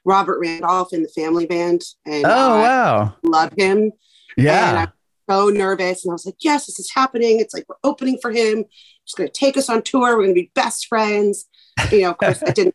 Robert 0.05 0.39
Randolph 0.41 0.93
in 0.93 1.03
the 1.03 1.09
Family 1.09 1.47
Band, 1.47 1.83
and 2.07 2.25
oh 2.25 2.29
uh, 2.29 2.63
wow, 2.63 3.15
love 3.23 3.53
him. 3.57 3.93
Yeah, 4.37 4.83
and 4.83 4.93
so 5.29 5.49
nervous, 5.49 6.05
and 6.05 6.13
I 6.13 6.15
was 6.15 6.27
like, 6.27 6.37
"Yes, 6.41 6.67
this 6.67 6.79
is 6.79 6.91
happening. 6.93 7.41
It's 7.41 7.55
like 7.55 7.65
we're 7.69 7.77
opening 7.85 8.19
for 8.21 8.31
him. 8.31 8.65
He's 9.05 9.15
going 9.15 9.29
to 9.29 9.33
take 9.33 9.57
us 9.57 9.69
on 9.69 9.83
tour. 9.83 10.17
We're 10.17 10.25
going 10.25 10.35
to 10.35 10.41
be 10.43 10.53
best 10.55 10.87
friends." 10.87 11.47
You 11.91 12.03
know, 12.03 12.11
of 12.11 12.19
course, 12.19 12.41
that 12.41 12.55
didn't. 12.55 12.75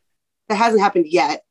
That 0.50 0.56
hasn't 0.56 0.82
happened 0.82 1.08
yet. 1.08 1.44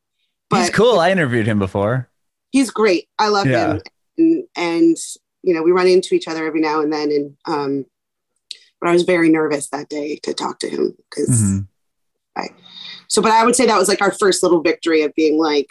But 0.50 0.60
he's 0.60 0.70
cool. 0.70 0.98
I 0.98 1.10
interviewed 1.10 1.46
him 1.46 1.58
before 1.58 2.10
he's 2.52 2.70
great. 2.70 3.08
I 3.18 3.28
love 3.28 3.46
yeah. 3.46 3.72
him. 3.72 3.82
And, 4.18 4.44
and, 4.54 4.96
you 5.42 5.54
know, 5.54 5.62
we 5.62 5.72
run 5.72 5.88
into 5.88 6.14
each 6.14 6.28
other 6.28 6.46
every 6.46 6.60
now 6.60 6.80
and 6.80 6.92
then. 6.92 7.10
And, 7.10 7.36
um, 7.46 7.86
but 8.82 8.90
I 8.90 8.92
was 8.94 9.04
very 9.04 9.28
nervous 9.28 9.68
that 9.68 9.88
day 9.88 10.16
to 10.24 10.34
talk 10.34 10.58
to 10.58 10.68
him 10.68 10.96
because 11.08 11.30
mm-hmm. 11.30 11.58
I, 12.36 12.48
so, 13.06 13.22
but 13.22 13.30
I 13.30 13.44
would 13.44 13.54
say 13.54 13.64
that 13.66 13.78
was 13.78 13.88
like 13.88 14.02
our 14.02 14.10
first 14.10 14.42
little 14.42 14.60
victory 14.60 15.02
of 15.02 15.14
being 15.14 15.38
like 15.38 15.68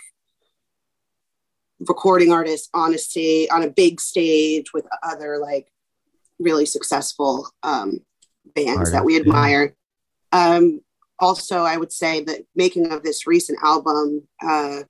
recording 1.81 2.31
artists 2.31 2.69
on 2.73 2.93
a 2.93 2.97
stage, 2.97 3.49
on 3.51 3.63
a 3.63 3.69
big 3.69 3.99
stage 3.99 4.71
with 4.73 4.87
other 5.03 5.39
like 5.39 5.69
really 6.39 6.65
successful, 6.65 7.49
um, 7.63 7.99
bands 8.55 8.77
Artist, 8.77 8.93
that 8.93 9.03
we 9.03 9.19
admire. 9.19 9.75
Yeah. 10.33 10.55
Um, 10.55 10.79
also, 11.19 11.63
I 11.63 11.75
would 11.75 11.91
say 11.91 12.23
that 12.23 12.45
making 12.55 12.93
of 12.93 13.03
this 13.03 13.27
recent 13.27 13.59
album, 13.61 14.25
uh, 14.41 14.83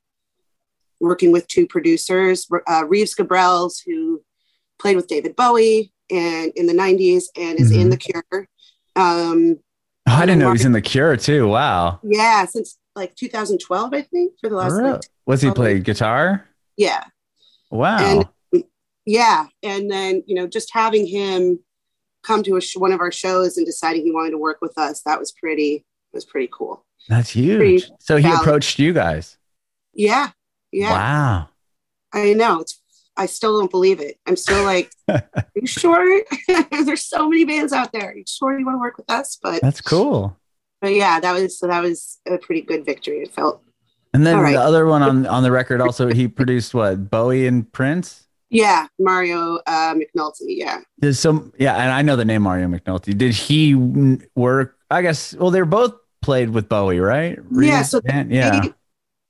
working 0.99 1.31
with 1.31 1.47
two 1.47 1.65
producers, 1.65 2.47
uh, 2.67 2.85
Reeves 2.87 3.15
Gabrels, 3.15 3.81
who 3.83 4.21
played 4.77 4.95
with 4.95 5.07
David 5.07 5.35
Bowie 5.35 5.91
and 6.11 6.51
in 6.55 6.67
the 6.67 6.73
90s 6.73 7.25
and 7.37 7.59
is 7.59 7.71
mm-hmm. 7.71 7.81
in 7.81 7.89
The 7.89 7.97
Cure. 7.97 8.47
Um, 8.95 9.59
oh, 10.07 10.13
I 10.13 10.25
didn't 10.25 10.39
know 10.39 10.51
he's 10.51 10.65
in 10.65 10.71
The 10.71 10.81
Cure 10.81 11.17
too. 11.17 11.47
Wow. 11.47 11.99
Yeah, 12.03 12.45
since 12.45 12.77
like 12.95 13.15
2012, 13.15 13.93
I 13.93 14.01
think, 14.01 14.33
for 14.39 14.49
the 14.49 14.55
last. 14.55 14.73
Really? 14.73 14.91
Like, 14.91 15.01
Was 15.25 15.41
he 15.41 15.51
play 15.51 15.79
guitar? 15.79 16.47
Yeah. 16.77 17.03
Wow. 17.69 17.97
And, 18.53 18.63
yeah, 19.05 19.47
and 19.63 19.89
then 19.89 20.23
you 20.27 20.35
know, 20.35 20.47
just 20.47 20.71
having 20.73 21.07
him 21.07 21.59
come 22.23 22.43
to 22.43 22.59
sh- 22.61 22.77
one 22.77 22.91
of 22.91 22.99
our 22.99 23.11
shows 23.11 23.57
and 23.57 23.65
deciding 23.65 24.03
he 24.03 24.11
wanted 24.11 24.31
to 24.31 24.37
work 24.37 24.59
with 24.61 24.77
us, 24.77 25.01
that 25.03 25.19
was 25.19 25.31
pretty 25.31 25.85
was 26.13 26.25
pretty 26.25 26.49
cool. 26.51 26.85
That's 27.07 27.29
huge. 27.29 27.57
Pretty 27.57 27.83
so 27.99 28.17
he 28.17 28.23
valid. 28.23 28.41
approached 28.41 28.79
you 28.79 28.93
guys. 28.93 29.37
Yeah, 29.93 30.29
yeah. 30.71 30.91
Wow. 30.91 31.49
I 32.13 32.33
know. 32.33 32.59
It's 32.59 32.80
I 33.21 33.27
still 33.27 33.59
don't 33.59 33.69
believe 33.69 33.99
it. 33.99 34.19
I'm 34.25 34.35
still 34.35 34.63
like, 34.63 34.91
are 35.07 35.23
you 35.53 35.67
sure? 35.67 36.23
There's 36.71 37.05
so 37.05 37.29
many 37.29 37.45
bands 37.45 37.71
out 37.71 37.91
there. 37.91 38.09
Are 38.09 38.17
you 38.17 38.23
sure 38.27 38.57
you 38.57 38.65
want 38.65 38.77
to 38.77 38.79
work 38.79 38.97
with 38.97 39.11
us? 39.11 39.37
But 39.39 39.61
that's 39.61 39.79
cool. 39.79 40.35
But 40.81 40.95
yeah, 40.95 41.19
that 41.19 41.31
was 41.33 41.59
so 41.59 41.67
that 41.67 41.83
was 41.83 42.19
a 42.27 42.39
pretty 42.39 42.61
good 42.61 42.83
victory. 42.83 43.19
It 43.19 43.31
felt. 43.31 43.61
And 44.11 44.25
then 44.25 44.39
right. 44.39 44.53
the 44.53 44.59
other 44.59 44.87
one 44.87 45.03
on 45.03 45.27
on 45.27 45.43
the 45.43 45.51
record 45.51 45.81
also 45.81 46.11
he 46.11 46.27
produced 46.27 46.73
what 46.73 47.11
Bowie 47.11 47.45
and 47.45 47.71
Prince. 47.71 48.27
Yeah, 48.49 48.87
Mario 48.97 49.59
uh, 49.67 49.93
McNulty. 49.93 50.57
Yeah. 50.57 50.79
There's 50.97 51.19
some 51.19 51.53
yeah, 51.59 51.75
and 51.75 51.91
I 51.91 52.01
know 52.01 52.15
the 52.15 52.25
name 52.25 52.41
Mario 52.41 52.67
McNulty. 52.67 53.15
Did 53.15 53.33
he 53.33 53.75
work? 54.35 54.77
I 54.89 55.03
guess. 55.03 55.35
Well, 55.35 55.51
they're 55.51 55.63
both 55.63 55.93
played 56.23 56.49
with 56.49 56.67
Bowie, 56.67 56.99
right? 56.99 57.37
Yeah. 57.51 57.83
So 57.83 58.01
yeah. 58.03 58.61
They, 58.61 58.73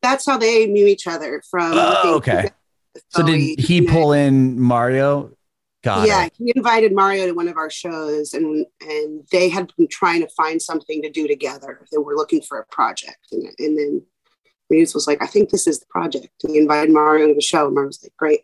that's 0.01 0.25
how 0.25 0.37
they 0.37 0.65
knew 0.65 0.87
each 0.87 1.07
other 1.07 1.43
from. 1.51 1.73
Oh, 1.75 2.15
okay. 2.15 2.51
So 3.09 3.23
did 3.23 3.59
he 3.59 3.81
pull 3.81 4.13
in 4.13 4.59
Mario? 4.59 5.31
Got 5.83 6.07
yeah, 6.07 6.25
it. 6.25 6.33
he 6.37 6.53
invited 6.55 6.93
Mario 6.93 7.25
to 7.25 7.33
one 7.33 7.47
of 7.47 7.57
our 7.57 7.69
shows, 7.69 8.33
and 8.33 8.65
and 8.81 9.27
they 9.31 9.49
had 9.49 9.71
been 9.77 9.87
trying 9.87 10.21
to 10.21 10.29
find 10.29 10.61
something 10.61 11.01
to 11.01 11.09
do 11.09 11.27
together. 11.27 11.85
They 11.91 11.97
were 11.97 12.15
looking 12.15 12.41
for 12.41 12.59
a 12.59 12.65
project, 12.67 13.27
and, 13.31 13.47
and 13.57 13.77
then 13.77 14.01
Reeves 14.69 14.93
was 14.93 15.07
like, 15.07 15.23
"I 15.23 15.25
think 15.25 15.49
this 15.49 15.65
is 15.65 15.79
the 15.79 15.87
project." 15.89 16.29
And 16.43 16.53
he 16.53 16.59
invited 16.59 16.93
Mario 16.93 17.27
to 17.27 17.33
the 17.33 17.41
show, 17.41 17.65
and 17.65 17.73
Mario 17.73 17.87
was 17.87 18.03
like, 18.03 18.15
"Great." 18.17 18.41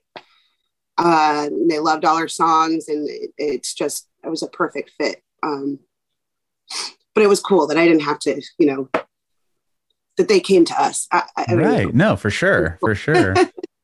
Uh, 0.98 1.50
they 1.70 1.78
loved 1.78 2.06
all 2.06 2.18
our 2.18 2.28
songs, 2.28 2.88
and 2.88 3.08
it, 3.08 3.30
it's 3.38 3.76
just 3.76 4.10
it 4.24 4.30
was 4.30 4.42
a 4.42 4.48
perfect 4.48 4.92
fit. 4.98 5.22
Um, 5.44 5.80
but 7.14 7.24
it 7.24 7.30
was 7.30 7.40
cool 7.40 7.68
that 7.68 7.78
I 7.78 7.86
didn't 7.86 8.02
have 8.02 8.20
to, 8.20 8.42
you 8.58 8.66
know, 8.66 8.90
that 10.18 10.28
they 10.28 10.40
came 10.40 10.66
to 10.66 10.82
us. 10.82 11.08
I, 11.12 11.24
I 11.36 11.54
right. 11.56 11.94
No, 11.94 12.16
for 12.16 12.30
sure. 12.30 12.78
For 12.82 12.96
sure. 12.96 13.36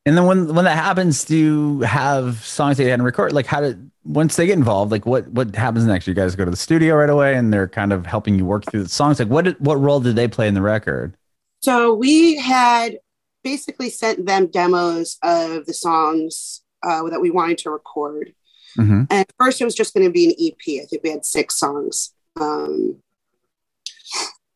And 0.06 0.16
then 0.16 0.26
when 0.26 0.54
when 0.54 0.64
that 0.66 0.76
happens, 0.76 1.24
do 1.24 1.36
you 1.36 1.80
have 1.80 2.44
songs 2.44 2.76
that 2.76 2.84
you 2.84 2.90
hadn't 2.90 3.04
record? 3.04 3.32
Like 3.32 3.46
how 3.46 3.60
did 3.60 3.90
once 4.04 4.36
they 4.36 4.46
get 4.46 4.58
involved, 4.58 4.92
like 4.92 5.06
what 5.06 5.26
what 5.28 5.54
happens 5.56 5.86
next? 5.86 6.06
You 6.06 6.14
guys 6.14 6.36
go 6.36 6.44
to 6.44 6.50
the 6.50 6.56
studio 6.56 6.94
right 6.96 7.08
away 7.08 7.34
and 7.34 7.52
they're 7.52 7.68
kind 7.68 7.92
of 7.92 8.04
helping 8.04 8.38
you 8.38 8.44
work 8.44 8.64
through 8.70 8.82
the 8.82 8.88
songs. 8.88 9.18
Like 9.18 9.28
what 9.28 9.46
did, 9.46 9.60
what 9.60 9.80
role 9.80 10.00
did 10.00 10.14
they 10.16 10.28
play 10.28 10.46
in 10.46 10.54
the 10.54 10.62
record? 10.62 11.16
So 11.60 11.94
we 11.94 12.36
had 12.36 12.98
basically 13.42 13.88
sent 13.88 14.26
them 14.26 14.48
demos 14.48 15.18
of 15.22 15.64
the 15.64 15.72
songs 15.72 16.62
uh, 16.82 17.08
that 17.08 17.20
we 17.20 17.30
wanted 17.30 17.58
to 17.58 17.70
record. 17.70 18.34
Mm-hmm. 18.78 19.04
And 19.10 19.26
first 19.38 19.60
it 19.60 19.64
was 19.64 19.74
just 19.74 19.94
going 19.94 20.06
to 20.06 20.12
be 20.12 20.26
an 20.26 20.34
EP. 20.38 20.82
I 20.82 20.86
think 20.86 21.02
we 21.02 21.10
had 21.10 21.24
six 21.24 21.56
songs. 21.56 22.12
Um, 22.38 23.02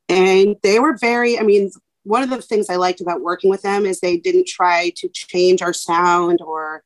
and 0.08 0.56
they 0.62 0.80
were 0.80 0.98
very, 0.98 1.38
I 1.38 1.42
mean, 1.42 1.70
one 2.04 2.22
of 2.22 2.30
the 2.30 2.40
things 2.40 2.70
I 2.70 2.76
liked 2.76 3.00
about 3.00 3.20
working 3.20 3.50
with 3.50 3.62
them 3.62 3.84
is 3.84 4.00
they 4.00 4.16
didn't 4.16 4.46
try 4.46 4.92
to 4.96 5.08
change 5.08 5.62
our 5.62 5.72
sound 5.72 6.40
or 6.40 6.82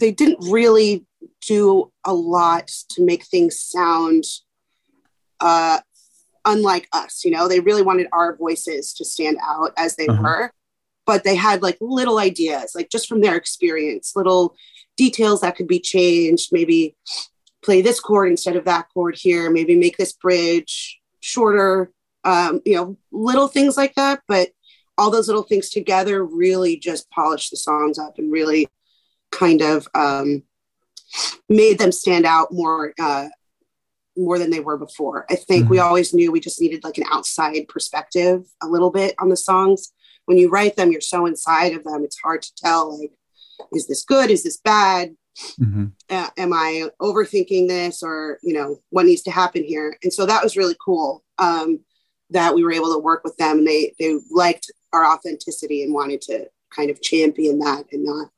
they 0.00 0.12
didn't 0.12 0.50
really 0.50 1.04
do 1.46 1.92
a 2.04 2.14
lot 2.14 2.68
to 2.90 3.04
make 3.04 3.24
things 3.24 3.60
sound 3.60 4.24
uh, 5.40 5.80
unlike 6.44 6.88
us. 6.92 7.24
You 7.24 7.30
know, 7.32 7.48
they 7.48 7.60
really 7.60 7.82
wanted 7.82 8.08
our 8.12 8.36
voices 8.36 8.92
to 8.94 9.04
stand 9.04 9.38
out 9.42 9.72
as 9.76 9.96
they 9.96 10.06
uh-huh. 10.06 10.22
were. 10.22 10.52
but 11.06 11.22
they 11.22 11.34
had 11.34 11.62
like 11.62 11.76
little 11.80 12.18
ideas, 12.18 12.72
like 12.74 12.88
just 12.90 13.08
from 13.08 13.20
their 13.20 13.36
experience, 13.36 14.12
little 14.16 14.54
details 14.96 15.42
that 15.42 15.56
could 15.56 15.68
be 15.68 15.80
changed. 15.80 16.48
Maybe 16.50 16.96
play 17.62 17.82
this 17.82 18.00
chord 18.00 18.30
instead 18.30 18.56
of 18.56 18.64
that 18.64 18.86
chord 18.94 19.16
here. 19.18 19.50
Maybe 19.50 19.76
make 19.76 19.98
this 19.98 20.12
bridge 20.12 21.00
shorter. 21.20 21.90
Um, 22.24 22.60
you 22.64 22.74
know, 22.74 22.96
little 23.12 23.48
things 23.48 23.76
like 23.76 23.94
that. 23.94 24.22
But 24.26 24.50
all 24.96 25.10
those 25.10 25.28
little 25.28 25.42
things 25.42 25.70
together 25.70 26.24
really 26.24 26.76
just 26.76 27.10
polished 27.10 27.50
the 27.50 27.56
songs 27.56 27.98
up 27.98 28.18
and 28.18 28.32
really 28.32 28.68
kind 29.30 29.60
of 29.60 29.88
um, 29.94 30.42
made 31.48 31.78
them 31.78 31.92
stand 31.92 32.24
out 32.24 32.52
more 32.52 32.94
uh, 33.00 33.28
more 34.16 34.38
than 34.38 34.50
they 34.50 34.60
were 34.60 34.78
before. 34.78 35.26
I 35.28 35.34
think 35.34 35.64
mm-hmm. 35.64 35.70
we 35.72 35.78
always 35.80 36.14
knew 36.14 36.30
we 36.30 36.40
just 36.40 36.60
needed 36.60 36.84
like 36.84 36.98
an 36.98 37.04
outside 37.10 37.66
perspective 37.68 38.44
a 38.62 38.68
little 38.68 38.90
bit 38.90 39.14
on 39.18 39.28
the 39.28 39.36
songs. 39.36 39.92
When 40.26 40.38
you 40.38 40.48
write 40.48 40.76
them, 40.76 40.92
you're 40.92 41.00
so 41.00 41.26
inside 41.26 41.74
of 41.74 41.84
them, 41.84 42.04
it's 42.04 42.18
hard 42.20 42.42
to 42.42 42.54
tell 42.56 42.98
like, 42.98 43.12
is 43.72 43.86
this 43.86 44.04
good? 44.04 44.30
Is 44.30 44.42
this 44.42 44.58
bad? 44.58 45.14
Mm-hmm. 45.60 45.86
Uh, 46.08 46.30
am 46.38 46.52
I 46.52 46.88
overthinking 47.02 47.68
this 47.68 48.02
or, 48.02 48.38
you 48.42 48.54
know, 48.54 48.78
what 48.90 49.06
needs 49.06 49.22
to 49.22 49.30
happen 49.30 49.64
here? 49.64 49.98
And 50.02 50.12
so 50.12 50.26
that 50.26 50.42
was 50.42 50.56
really 50.56 50.76
cool 50.82 51.24
um, 51.38 51.80
that 52.34 52.54
we 52.54 52.62
were 52.62 52.72
able 52.72 52.92
to 52.92 52.98
work 52.98 53.24
with 53.24 53.36
them 53.38 53.58
and 53.58 53.66
they, 53.66 53.94
they 53.98 54.18
liked 54.30 54.70
our 54.92 55.04
authenticity 55.06 55.82
and 55.82 55.94
wanted 55.94 56.20
to 56.20 56.48
kind 56.70 56.90
of 56.90 57.00
champion 57.00 57.58
that 57.60 57.84
and 57.92 58.04
not 58.04 58.28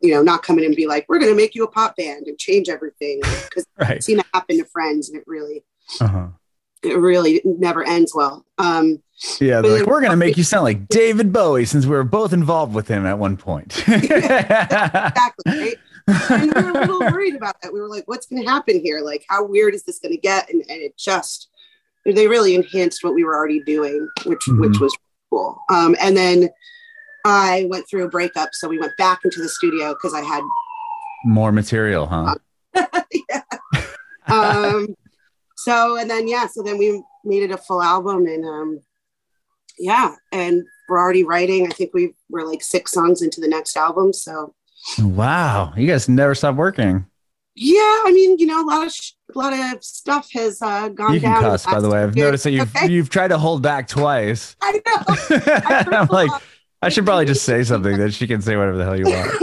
you 0.00 0.12
know, 0.12 0.22
not 0.22 0.42
come 0.42 0.58
in 0.58 0.64
and 0.64 0.76
be 0.76 0.86
like, 0.86 1.06
we're 1.08 1.18
going 1.18 1.32
to 1.32 1.36
make 1.36 1.54
you 1.54 1.64
a 1.64 1.70
pop 1.70 1.96
band 1.96 2.26
and 2.26 2.38
change 2.38 2.68
everything 2.68 3.20
because 3.20 3.66
right. 3.80 3.90
I've 3.92 4.04
seen 4.04 4.20
it 4.20 4.26
happen 4.32 4.58
to 4.58 4.64
friends 4.64 5.08
and 5.08 5.18
it 5.18 5.24
really, 5.26 5.64
uh-huh. 6.00 6.28
it 6.82 6.96
really 6.96 7.40
never 7.44 7.84
ends 7.84 8.14
well. 8.14 8.44
Um, 8.58 9.02
yeah, 9.40 9.58
like 9.58 9.86
we're 9.86 10.00
going 10.00 10.12
to 10.12 10.16
make 10.16 10.36
you 10.36 10.44
sound 10.44 10.62
like 10.62 10.86
David 10.86 11.32
Bowie 11.32 11.64
since 11.64 11.84
we 11.84 11.90
were 11.90 12.04
both 12.04 12.32
involved 12.32 12.74
with 12.74 12.86
him 12.86 13.04
at 13.04 13.18
one 13.18 13.36
point. 13.36 13.82
exactly. 13.88 15.42
Right? 15.46 15.76
and 16.30 16.54
we 16.54 16.62
were 16.62 16.70
a 16.70 16.86
little 16.86 17.00
worried 17.00 17.34
about 17.34 17.60
that. 17.62 17.72
We 17.72 17.80
were 17.80 17.88
like, 17.88 18.06
what's 18.06 18.26
going 18.26 18.42
to 18.42 18.48
happen 18.48 18.80
here? 18.80 19.00
Like, 19.00 19.26
how 19.28 19.44
weird 19.44 19.74
is 19.74 19.82
this 19.82 19.98
going 19.98 20.14
to 20.14 20.20
get? 20.20 20.48
And, 20.50 20.62
and 20.68 20.80
it 20.80 20.96
just, 20.96 21.47
they 22.12 22.28
really 22.28 22.54
enhanced 22.54 23.04
what 23.04 23.14
we 23.14 23.24
were 23.24 23.34
already 23.34 23.60
doing, 23.60 24.08
which, 24.24 24.40
mm-hmm. 24.48 24.60
which 24.60 24.78
was 24.80 24.96
cool. 25.30 25.60
Um, 25.70 25.96
and 26.00 26.16
then 26.16 26.48
I 27.24 27.66
went 27.70 27.88
through 27.88 28.04
a 28.04 28.08
breakup, 28.08 28.50
so 28.52 28.68
we 28.68 28.78
went 28.78 28.96
back 28.96 29.20
into 29.24 29.42
the 29.42 29.48
studio 29.48 29.94
because 29.94 30.14
I 30.14 30.22
had 30.22 30.42
more 31.24 31.52
material, 31.52 32.06
huh? 32.06 32.36
yeah. 32.74 33.42
um, 34.26 34.94
so 35.56 35.96
and 35.96 36.08
then 36.08 36.28
yeah, 36.28 36.46
so 36.46 36.62
then 36.62 36.78
we 36.78 37.02
made 37.24 37.42
it 37.42 37.50
a 37.50 37.58
full 37.58 37.82
album, 37.82 38.26
and 38.26 38.44
um, 38.44 38.80
yeah, 39.78 40.14
and 40.32 40.64
we're 40.88 40.98
already 40.98 41.24
writing. 41.24 41.66
I 41.66 41.70
think 41.70 41.92
we 41.92 42.14
were 42.30 42.46
like 42.46 42.62
six 42.62 42.92
songs 42.92 43.22
into 43.22 43.40
the 43.40 43.48
next 43.48 43.76
album. 43.76 44.12
So 44.12 44.54
wow, 44.98 45.72
you 45.76 45.86
guys 45.86 46.08
never 46.08 46.34
stop 46.34 46.54
working. 46.54 47.04
Yeah, 47.60 47.80
I 47.80 48.12
mean, 48.14 48.38
you 48.38 48.46
know, 48.46 48.62
a 48.62 48.66
lot 48.66 48.86
of 48.86 48.92
sh- 48.92 49.12
a 49.34 49.38
lot 49.38 49.52
of 49.52 49.82
stuff 49.82 50.30
has 50.32 50.62
uh, 50.62 50.88
gone 50.90 51.12
you 51.12 51.20
can 51.20 51.32
down. 51.32 51.42
Cuss, 51.42 51.66
by 51.66 51.80
the 51.80 51.90
way, 51.90 52.04
I've 52.04 52.14
noticed 52.14 52.44
that 52.44 52.52
you've 52.52 52.74
okay. 52.76 52.88
you've 52.88 53.10
tried 53.10 53.28
to 53.28 53.38
hold 53.38 53.62
back 53.62 53.88
twice. 53.88 54.54
I 54.62 54.72
know. 54.72 54.80
I 54.86 55.86
am 55.90 56.06
like, 56.06 56.30
I 56.82 56.88
should 56.88 57.04
probably 57.04 57.24
just 57.24 57.44
say 57.44 57.64
something 57.64 57.98
that 57.98 58.14
she 58.14 58.28
can 58.28 58.40
say 58.40 58.56
whatever 58.56 58.76
the 58.76 58.84
hell 58.84 58.96
you 58.96 59.06
want. 59.06 59.36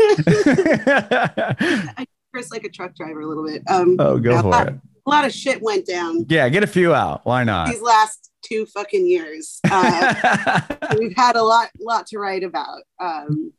I 1.98 2.06
curse 2.34 2.52
like 2.52 2.64
a 2.64 2.70
truck 2.70 2.96
driver 2.96 3.20
a 3.20 3.28
little 3.28 3.46
bit. 3.46 3.64
Um, 3.70 3.98
oh, 4.00 4.18
go 4.18 4.42
for 4.42 4.48
lot, 4.48 4.70
it. 4.70 4.76
A 5.06 5.10
lot 5.10 5.26
of 5.26 5.34
shit 5.34 5.62
went 5.62 5.86
down. 5.86 6.26
Yeah, 6.30 6.48
get 6.48 6.64
a 6.64 6.68
few 6.68 6.94
out. 6.94 7.26
Why 7.26 7.44
not? 7.44 7.68
These 7.68 7.82
last 7.82 8.32
two 8.44 8.66
fucking 8.68 9.06
years, 9.06 9.60
uh, 9.70 10.62
we've 10.98 11.16
had 11.18 11.36
a 11.36 11.44
lot, 11.44 11.68
lot 11.82 12.08
to 12.08 12.18
write 12.18 12.46
about. 12.46 12.82
Um, 12.98 13.52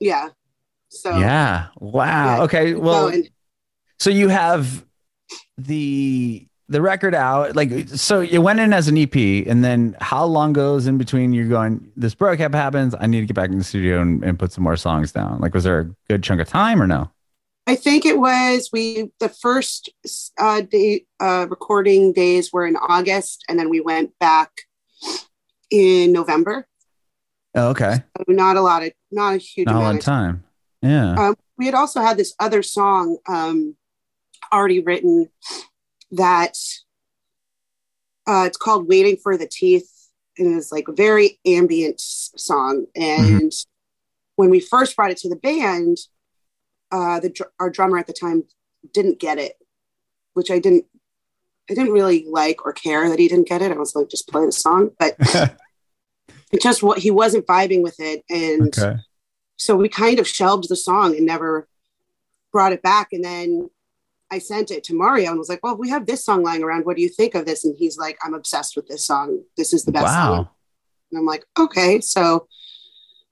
yeah. 0.00 0.30
So. 0.88 1.18
Yeah. 1.18 1.66
Wow. 1.78 2.36
Yeah, 2.36 2.42
okay. 2.44 2.72
Well. 2.72 3.10
Going. 3.10 3.28
So 3.98 4.10
you 4.10 4.28
have 4.28 4.84
the 5.56 6.46
the 6.68 6.80
record 6.80 7.14
out 7.14 7.54
like 7.54 7.88
so 7.90 8.20
you 8.20 8.40
went 8.40 8.58
in 8.58 8.72
as 8.72 8.88
an 8.88 8.96
ep 8.96 9.14
and 9.14 9.62
then 9.62 9.94
how 10.00 10.24
long 10.24 10.52
goes 10.52 10.86
in 10.86 10.96
between 10.96 11.32
you're 11.34 11.46
going 11.46 11.92
this 11.94 12.14
breakup 12.14 12.54
happens 12.54 12.94
i 13.00 13.06
need 13.06 13.20
to 13.20 13.26
get 13.26 13.34
back 13.36 13.50
in 13.50 13.58
the 13.58 13.64
studio 13.64 14.00
and, 14.00 14.24
and 14.24 14.38
put 14.38 14.50
some 14.50 14.64
more 14.64 14.76
songs 14.76 15.12
down? 15.12 15.38
Like 15.40 15.52
was 15.52 15.64
there 15.64 15.80
a 15.80 15.90
good 16.08 16.22
chunk 16.22 16.40
of 16.40 16.48
time 16.48 16.80
or 16.80 16.86
no? 16.86 17.10
I 17.66 17.76
think 17.76 18.04
it 18.04 18.18
was 18.18 18.70
we 18.72 19.10
the 19.20 19.28
first 19.28 19.90
uh 20.38 20.62
day 20.62 21.04
uh 21.20 21.46
recording 21.48 22.12
days 22.12 22.52
were 22.52 22.66
in 22.66 22.76
august 22.76 23.44
and 23.48 23.58
then 23.58 23.68
we 23.68 23.80
went 23.80 24.18
back 24.18 24.50
in 25.70 26.12
november. 26.12 26.66
Oh, 27.54 27.68
okay. 27.68 28.02
So 28.16 28.24
not 28.28 28.56
a 28.56 28.60
lot 28.62 28.82
of 28.82 28.92
not 29.12 29.34
a 29.34 29.38
huge 29.38 29.66
not 29.66 29.76
amount 29.76 29.84
a 29.84 29.88
lot 29.88 29.96
of 29.96 30.04
time. 30.04 30.44
Yeah. 30.82 31.14
Um, 31.14 31.36
we 31.56 31.66
had 31.66 31.74
also 31.74 32.00
had 32.00 32.16
this 32.16 32.34
other 32.40 32.62
song 32.62 33.18
um 33.28 33.76
already 34.52 34.80
written 34.80 35.28
that 36.12 36.56
uh, 38.26 38.44
it's 38.46 38.56
called 38.56 38.88
Waiting 38.88 39.16
for 39.16 39.36
the 39.36 39.48
Teeth. 39.50 39.90
And 40.38 40.56
it's 40.56 40.72
like 40.72 40.88
a 40.88 40.92
very 40.92 41.38
ambient 41.46 42.00
song. 42.00 42.86
And 42.96 43.50
mm-hmm. 43.50 43.68
when 44.36 44.50
we 44.50 44.60
first 44.60 44.96
brought 44.96 45.12
it 45.12 45.18
to 45.18 45.28
the 45.28 45.36
band, 45.36 45.98
uh, 46.90 47.20
the 47.20 47.34
our 47.60 47.70
drummer 47.70 47.98
at 47.98 48.06
the 48.06 48.12
time 48.12 48.44
didn't 48.92 49.20
get 49.20 49.38
it, 49.38 49.54
which 50.34 50.50
I 50.50 50.58
didn't 50.58 50.86
I 51.70 51.74
didn't 51.74 51.92
really 51.92 52.26
like 52.28 52.64
or 52.64 52.72
care 52.72 53.08
that 53.08 53.18
he 53.18 53.28
didn't 53.28 53.48
get 53.48 53.62
it. 53.62 53.72
I 53.72 53.78
was 53.78 53.94
like, 53.94 54.08
just 54.08 54.28
play 54.28 54.44
the 54.44 54.52
song, 54.52 54.90
but 54.98 55.16
it 56.52 56.62
just 56.62 56.82
what 56.82 56.98
he 56.98 57.10
wasn't 57.10 57.46
vibing 57.46 57.82
with 57.82 57.98
it, 57.98 58.22
and 58.28 58.76
okay. 58.78 58.96
so 59.56 59.76
we 59.76 59.88
kind 59.88 60.18
of 60.18 60.28
shelved 60.28 60.68
the 60.68 60.76
song 60.76 61.16
and 61.16 61.26
never 61.26 61.68
brought 62.52 62.72
it 62.72 62.82
back. 62.82 63.08
And 63.12 63.24
then 63.24 63.70
I 64.34 64.38
sent 64.38 64.72
it 64.72 64.82
to 64.84 64.94
Mario 64.94 65.30
and 65.30 65.38
was 65.38 65.48
like, 65.48 65.62
well, 65.62 65.76
we 65.76 65.88
have 65.90 66.06
this 66.06 66.24
song 66.24 66.42
lying 66.42 66.64
around. 66.64 66.84
What 66.84 66.96
do 66.96 67.02
you 67.02 67.08
think 67.08 67.36
of 67.36 67.46
this? 67.46 67.64
And 67.64 67.76
he's 67.78 67.96
like, 67.96 68.18
I'm 68.24 68.34
obsessed 68.34 68.74
with 68.74 68.88
this 68.88 69.06
song. 69.06 69.44
This 69.56 69.72
is 69.72 69.84
the 69.84 69.92
best 69.92 70.06
wow. 70.06 70.34
song. 70.34 70.48
And 71.12 71.18
I'm 71.20 71.24
like, 71.24 71.44
okay, 71.56 72.00
so 72.00 72.48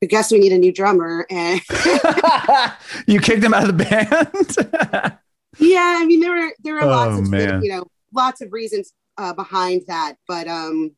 I 0.01 0.07
guess 0.07 0.31
we 0.31 0.39
need 0.39 0.53
a 0.53 0.59
new 0.59 0.73
drummer. 0.73 1.27
And 1.29 1.61
you 3.09 3.19
kicked 3.19 3.43
him 3.43 3.53
out 3.53 3.69
of 3.69 3.77
the 3.77 3.85
band? 3.85 5.19
yeah, 5.59 5.97
I 5.99 6.07
mean, 6.07 6.21
there 6.21 6.31
were 6.31 6.53
there 6.63 6.75
were 6.75 6.85
oh, 6.85 6.87
lots 6.87 7.19
of 7.19 7.29
man. 7.29 7.63
you 7.65 7.71
know 7.73 7.85
lots 8.15 8.41
of 8.41 8.53
reasons 8.53 8.93
uh, 9.19 9.33
behind 9.33 9.83
that, 9.89 10.15
but 10.29 10.47
um, 10.47 10.95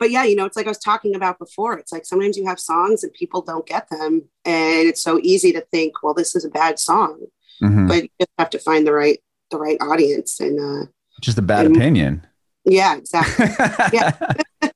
but 0.00 0.10
yeah, 0.10 0.24
you 0.24 0.34
know, 0.34 0.44
it's 0.44 0.56
like 0.56 0.66
I 0.66 0.70
was 0.70 0.78
talking 0.78 1.14
about 1.14 1.38
before. 1.38 1.78
It's 1.78 1.92
like 1.92 2.04
sometimes 2.04 2.36
you 2.36 2.46
have 2.46 2.58
songs 2.58 3.04
and 3.04 3.12
people 3.12 3.42
don't 3.42 3.64
get 3.64 3.88
them, 3.90 4.28
and 4.44 4.88
it's 4.88 5.02
so 5.02 5.20
easy 5.22 5.52
to 5.52 5.60
think, 5.60 6.02
well, 6.02 6.14
this 6.14 6.34
is 6.34 6.44
a 6.44 6.50
bad 6.50 6.80
song 6.80 7.26
mm-hmm. 7.62 7.86
but 7.86 8.02
you 8.02 8.08
just 8.20 8.30
have 8.38 8.50
to 8.50 8.58
find 8.58 8.86
the 8.86 8.92
right 8.92 9.18
the 9.50 9.58
right 9.58 9.78
audience 9.80 10.40
and 10.40 10.58
uh 10.58 10.86
just 11.20 11.38
a 11.38 11.42
bad 11.42 11.66
and, 11.66 11.76
opinion. 11.76 12.26
Yeah 12.64 12.96
exactly. 12.96 13.46
Yeah. 13.92 14.12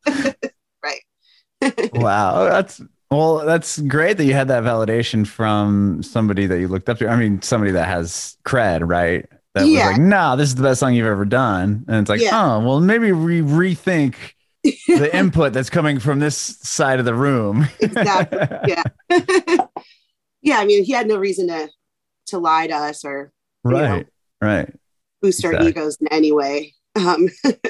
Right. 0.82 1.92
Wow. 1.92 2.44
That's 2.44 2.80
well 3.10 3.44
that's 3.44 3.78
great 3.80 4.16
that 4.16 4.24
you 4.24 4.32
had 4.32 4.48
that 4.48 4.62
validation 4.62 5.26
from 5.26 6.02
somebody 6.02 6.46
that 6.46 6.58
you 6.58 6.68
looked 6.68 6.88
up 6.88 6.98
to. 6.98 7.08
I 7.08 7.16
mean 7.16 7.42
somebody 7.42 7.72
that 7.72 7.86
has 7.86 8.38
cred 8.46 8.88
right? 8.88 9.26
That 9.54 9.66
yeah. 9.66 9.88
was 9.88 9.98
like 9.98 10.00
nah 10.00 10.36
this 10.36 10.48
is 10.48 10.54
the 10.54 10.62
best 10.62 10.80
song 10.80 10.94
you've 10.94 11.06
ever 11.06 11.26
done. 11.26 11.84
And 11.86 11.96
it's 11.96 12.08
like 12.08 12.22
yeah. 12.22 12.30
oh 12.32 12.60
well 12.60 12.80
maybe 12.80 13.12
we 13.12 13.42
rethink 13.42 14.14
the 14.62 15.10
input 15.16 15.52
that's 15.52 15.70
coming 15.70 15.98
from 15.98 16.20
this 16.20 16.36
side 16.36 16.98
of 16.98 17.04
the 17.04 17.14
room. 17.14 17.68
Exactly. 17.80 18.38
Yeah. 18.66 18.82
Yeah 20.42 20.58
i 20.58 20.64
mean 20.64 20.84
he 20.84 20.92
had 20.92 21.06
no 21.06 21.18
reason 21.18 21.48
to 21.48 21.68
to 22.30 22.38
lie 22.38 22.66
to 22.66 22.74
us 22.74 23.04
or 23.04 23.32
right, 23.64 24.00
know, 24.00 24.04
right, 24.40 24.74
boost 25.22 25.40
exactly. 25.40 25.66
our 25.66 25.68
egos 25.68 25.96
in 26.00 26.08
any 26.08 26.32
way. 26.32 26.74
Um, 26.96 27.28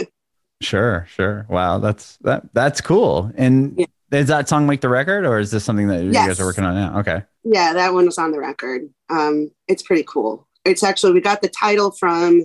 sure, 0.63 1.07
sure. 1.11 1.47
Wow, 1.49 1.79
that's 1.79 2.17
that 2.19 2.53
that's 2.53 2.81
cool. 2.81 3.31
And 3.37 3.75
yeah. 3.79 3.87
is 4.19 4.29
that 4.29 4.49
song 4.49 4.67
make 4.67 4.81
the 4.81 4.89
record, 4.89 5.27
or 5.27 5.39
is 5.39 5.51
this 5.51 5.65
something 5.65 5.89
that 5.89 6.03
you 6.03 6.13
guys 6.13 6.41
are 6.41 6.47
working 6.47 6.65
on 6.65 6.75
now? 6.75 6.99
Okay. 7.01 7.23
Yeah, 7.45 7.73
that 7.73 7.95
one 7.95 8.07
was 8.07 8.19
on 8.19 8.33
the 8.33 8.39
record. 8.39 8.83
Um, 9.09 9.51
it's 9.69 9.83
pretty 9.83 10.05
cool. 10.07 10.47
It's 10.65 10.83
actually 10.83 11.13
we 11.13 11.21
got 11.21 11.43
the 11.43 11.49
title 11.49 11.91
from 11.91 12.45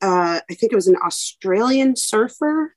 uh, 0.00 0.40
I 0.50 0.54
think 0.54 0.72
it 0.72 0.76
was 0.76 0.88
an 0.88 0.96
Australian 1.04 1.96
surfer 1.96 2.74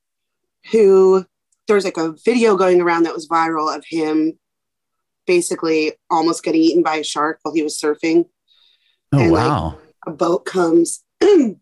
who 0.70 1.24
there 1.66 1.76
was 1.76 1.84
like 1.84 1.96
a 1.96 2.14
video 2.24 2.56
going 2.56 2.80
around 2.80 3.04
that 3.04 3.14
was 3.14 3.28
viral 3.28 3.74
of 3.74 3.84
him 3.86 4.38
basically 5.28 5.92
almost 6.10 6.42
getting 6.42 6.62
eaten 6.62 6.82
by 6.82 6.96
a 6.96 7.04
shark 7.04 7.38
while 7.42 7.54
he 7.54 7.62
was 7.62 7.80
surfing. 7.80 8.24
Oh 9.12 9.20
and, 9.20 9.30
wow! 9.30 9.66
Like, 9.66 9.78
a 10.08 10.10
boat 10.10 10.44
comes 10.44 11.04
and 11.20 11.60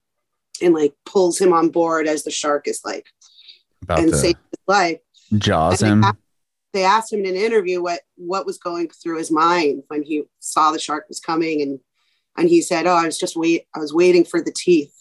like 0.63 0.95
pulls 1.05 1.39
him 1.39 1.53
on 1.53 1.69
board 1.69 2.07
as 2.07 2.25
the 2.25 2.31
shark 2.31 2.67
is 2.67 2.81
like 2.85 3.07
About 3.83 3.99
and 3.99 4.15
saves 4.15 4.39
his 4.51 4.65
life. 4.67 4.99
Jaws 5.37 5.83
him. 5.83 6.01
They 6.01 6.07
asked, 6.07 6.19
they 6.73 6.85
asked 6.85 7.13
him 7.13 7.21
in 7.21 7.27
an 7.27 7.37
interview 7.37 7.83
what 7.83 8.01
what 8.17 8.47
was 8.47 8.57
going 8.57 8.89
through 8.89 9.19
his 9.19 9.31
mind 9.31 9.83
when 9.89 10.03
he 10.03 10.23
saw 10.39 10.73
the 10.73 10.79
shark 10.79 11.07
was 11.09 11.21
coming, 11.21 11.61
and 11.61 11.81
and 12.39 12.49
he 12.49 12.63
said, 12.63 12.87
"Oh, 12.87 12.95
I 12.95 13.05
was 13.05 13.19
just 13.19 13.37
wait. 13.37 13.67
I 13.75 13.81
was 13.81 13.93
waiting 13.93 14.25
for 14.25 14.41
the 14.41 14.53
teeth." 14.53 14.95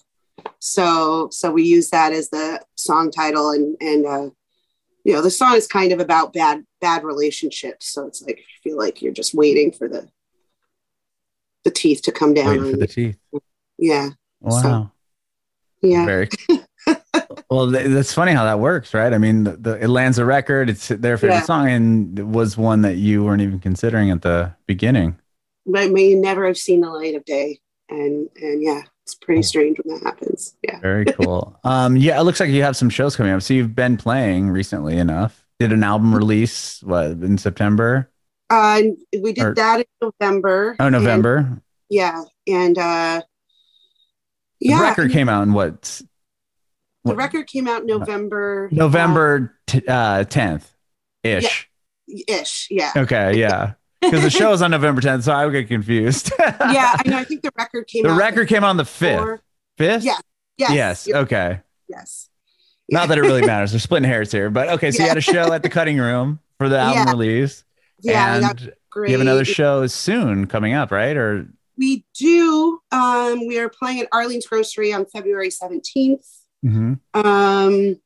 So 0.60 1.30
so 1.32 1.52
we 1.52 1.64
use 1.64 1.92
that 1.92 2.12
as 2.12 2.30
the 2.30 2.62
song 2.76 3.12
title, 3.12 3.52
and 3.52 3.78
and 3.80 4.06
uh, 4.06 4.30
you 5.06 5.14
know, 5.14 5.22
the 5.22 5.30
song 5.30 5.56
is 5.56 5.68
kind 5.68 5.92
of 5.92 6.00
about 6.00 6.34
bad 6.34 6.66
bad 6.82 7.04
relationships. 7.04 7.88
So 7.88 8.08
it's 8.08 8.24
like 8.24 8.40
you 8.40 8.72
feel 8.72 8.78
like 8.78 9.02
you're 9.02 9.14
just 9.14 9.36
waiting 9.36 9.72
for 9.72 9.88
the 9.88 10.10
the 11.64 11.72
teeth 11.72 12.02
to 12.04 12.12
come 12.12 12.34
down. 12.34 12.48
Waiting 12.48 12.72
for 12.72 12.78
the 12.78 12.88
teeth. 12.88 13.18
Yeah. 13.78 14.10
Wow. 14.42 14.62
So, 14.62 14.92
yeah. 15.88 16.06
Very. 16.06 16.30
well, 17.50 17.68
that's 17.68 18.14
funny 18.14 18.34
how 18.34 18.46
that 18.46 18.60
works, 18.60 18.96
right? 18.96 19.14
I 19.14 19.20
mean, 19.20 19.44
the, 19.44 19.58
the 19.58 19.84
it 19.84 19.90
lands 19.90 20.18
a 20.18 20.26
record. 20.26 20.72
It's 20.72 20.88
their 20.88 21.18
favorite 21.18 21.36
yeah. 21.36 21.42
song, 21.44 21.70
and 21.70 22.18
it 22.18 22.28
was 22.28 22.58
one 22.58 22.82
that 22.82 22.96
you 22.96 23.24
weren't 23.24 23.44
even 23.44 23.60
considering 23.60 24.10
at 24.10 24.24
the 24.24 24.56
beginning. 24.66 25.20
But 25.68 25.92
may 25.92 26.16
never 26.16 26.48
have 26.48 26.58
seen 26.58 26.82
the 26.82 26.90
light 26.90 27.14
of 27.14 27.26
day, 27.26 27.60
and 27.90 28.28
and 28.42 28.64
yeah, 28.64 28.82
it's 29.06 29.14
pretty 29.14 29.44
strange 29.44 29.78
when 29.84 30.00
that 30.00 30.04
happens. 30.04 30.56
Yeah. 30.64 30.80
Very 30.80 31.06
cool. 31.06 31.60
um, 31.64 31.96
yeah, 31.96 32.20
it 32.20 32.24
looks 32.24 32.40
like 32.40 32.50
you 32.50 32.64
have 32.64 32.76
some 32.76 32.90
shows 32.90 33.16
coming 33.16 33.32
up. 33.32 33.44
So 33.44 33.54
you've 33.54 33.76
been 33.76 33.98
playing 33.98 34.50
recently 34.50 34.98
enough. 34.98 35.46
Did 35.60 35.72
an 35.72 35.84
album 35.84 36.14
release 36.14 36.82
what 36.82 37.12
in 37.12 37.38
September? 37.38 38.10
Uh, 38.50 38.82
we 39.22 39.32
did 39.34 39.44
or, 39.44 39.54
that 39.54 39.82
in 39.82 39.86
November. 40.02 40.76
Oh, 40.80 40.90
November. 40.90 41.38
And, 41.38 41.62
yeah, 41.90 42.24
and 42.48 42.78
uh, 42.78 43.22
yeah, 44.60 44.78
the 44.80 44.84
record 44.84 45.12
came 45.12 45.30
out 45.30 45.44
in 45.44 45.54
what? 45.54 45.82
The 47.04 47.10
what? 47.10 47.18
record 47.18 47.48
came 47.48 47.68
out 47.68 47.86
November. 47.86 48.70
November 48.72 49.56
uh, 49.88 50.24
tenth, 50.24 50.72
ish. 51.24 51.70
Yeah, 52.08 52.42
ish, 52.42 52.68
yeah. 52.72 52.92
Okay, 52.98 53.38
yeah. 53.38 53.74
Because 54.02 54.24
the 54.24 54.30
show 54.30 54.52
is 54.52 54.62
on 54.62 54.72
November 54.72 55.02
10th, 55.02 55.24
so 55.24 55.34
I 55.34 55.46
would 55.46 55.52
get 55.52 55.68
confused. 55.68 56.32
yeah, 56.40 56.96
I 56.98 57.02
know. 57.06 57.18
I 57.18 57.24
think 57.24 57.42
the 57.42 57.52
record 57.58 57.88
came. 57.88 58.04
The 58.04 58.14
record 58.14 58.48
came 58.48 58.64
on 58.64 58.78
the 58.78 58.86
fifth. 58.86 59.42
Fifth? 59.78 60.04
Yeah. 60.04 60.18
Yes. 60.58 61.08
Yes. 61.08 61.10
Okay. 61.10 61.62
Yes. 61.88 62.30
Yeah. 62.88 63.00
Not 63.00 63.10
that 63.10 63.18
it 63.18 63.22
really 63.22 63.42
matters. 63.46 63.74
We're 63.74 63.80
splitting 63.80 64.08
hairs 64.08 64.32
here, 64.32 64.50
but 64.50 64.70
okay. 64.70 64.92
So 64.92 65.00
yeah. 65.00 65.04
you 65.04 65.10
had 65.10 65.18
a 65.18 65.22
show 65.22 65.54
at 65.54 65.64
the 65.64 65.70
Cutting 65.70 65.98
Room 65.98 66.40
for 66.58 66.70
the 66.70 66.78
album 66.78 67.04
yeah. 67.06 67.12
release. 67.12 67.64
Yeah, 68.02 68.36
and 68.36 68.74
great. 68.90 69.10
You 69.10 69.14
have 69.14 69.22
another 69.22 69.46
show 69.46 69.88
soon 69.88 70.48
coming 70.48 70.74
up, 70.74 70.92
right? 70.92 71.18
Or 71.18 71.48
we 71.78 72.06
do. 72.18 72.80
Um, 72.92 73.48
we 73.48 73.60
are 73.60 73.70
playing 73.70 74.02
at 74.02 74.08
Arlene's 74.12 74.46
Grocery 74.46 74.94
on 74.94 75.06
February 75.06 75.50
17th. 75.50 76.26
Mm-hmm. 76.66 76.94
Um, 77.14 78.00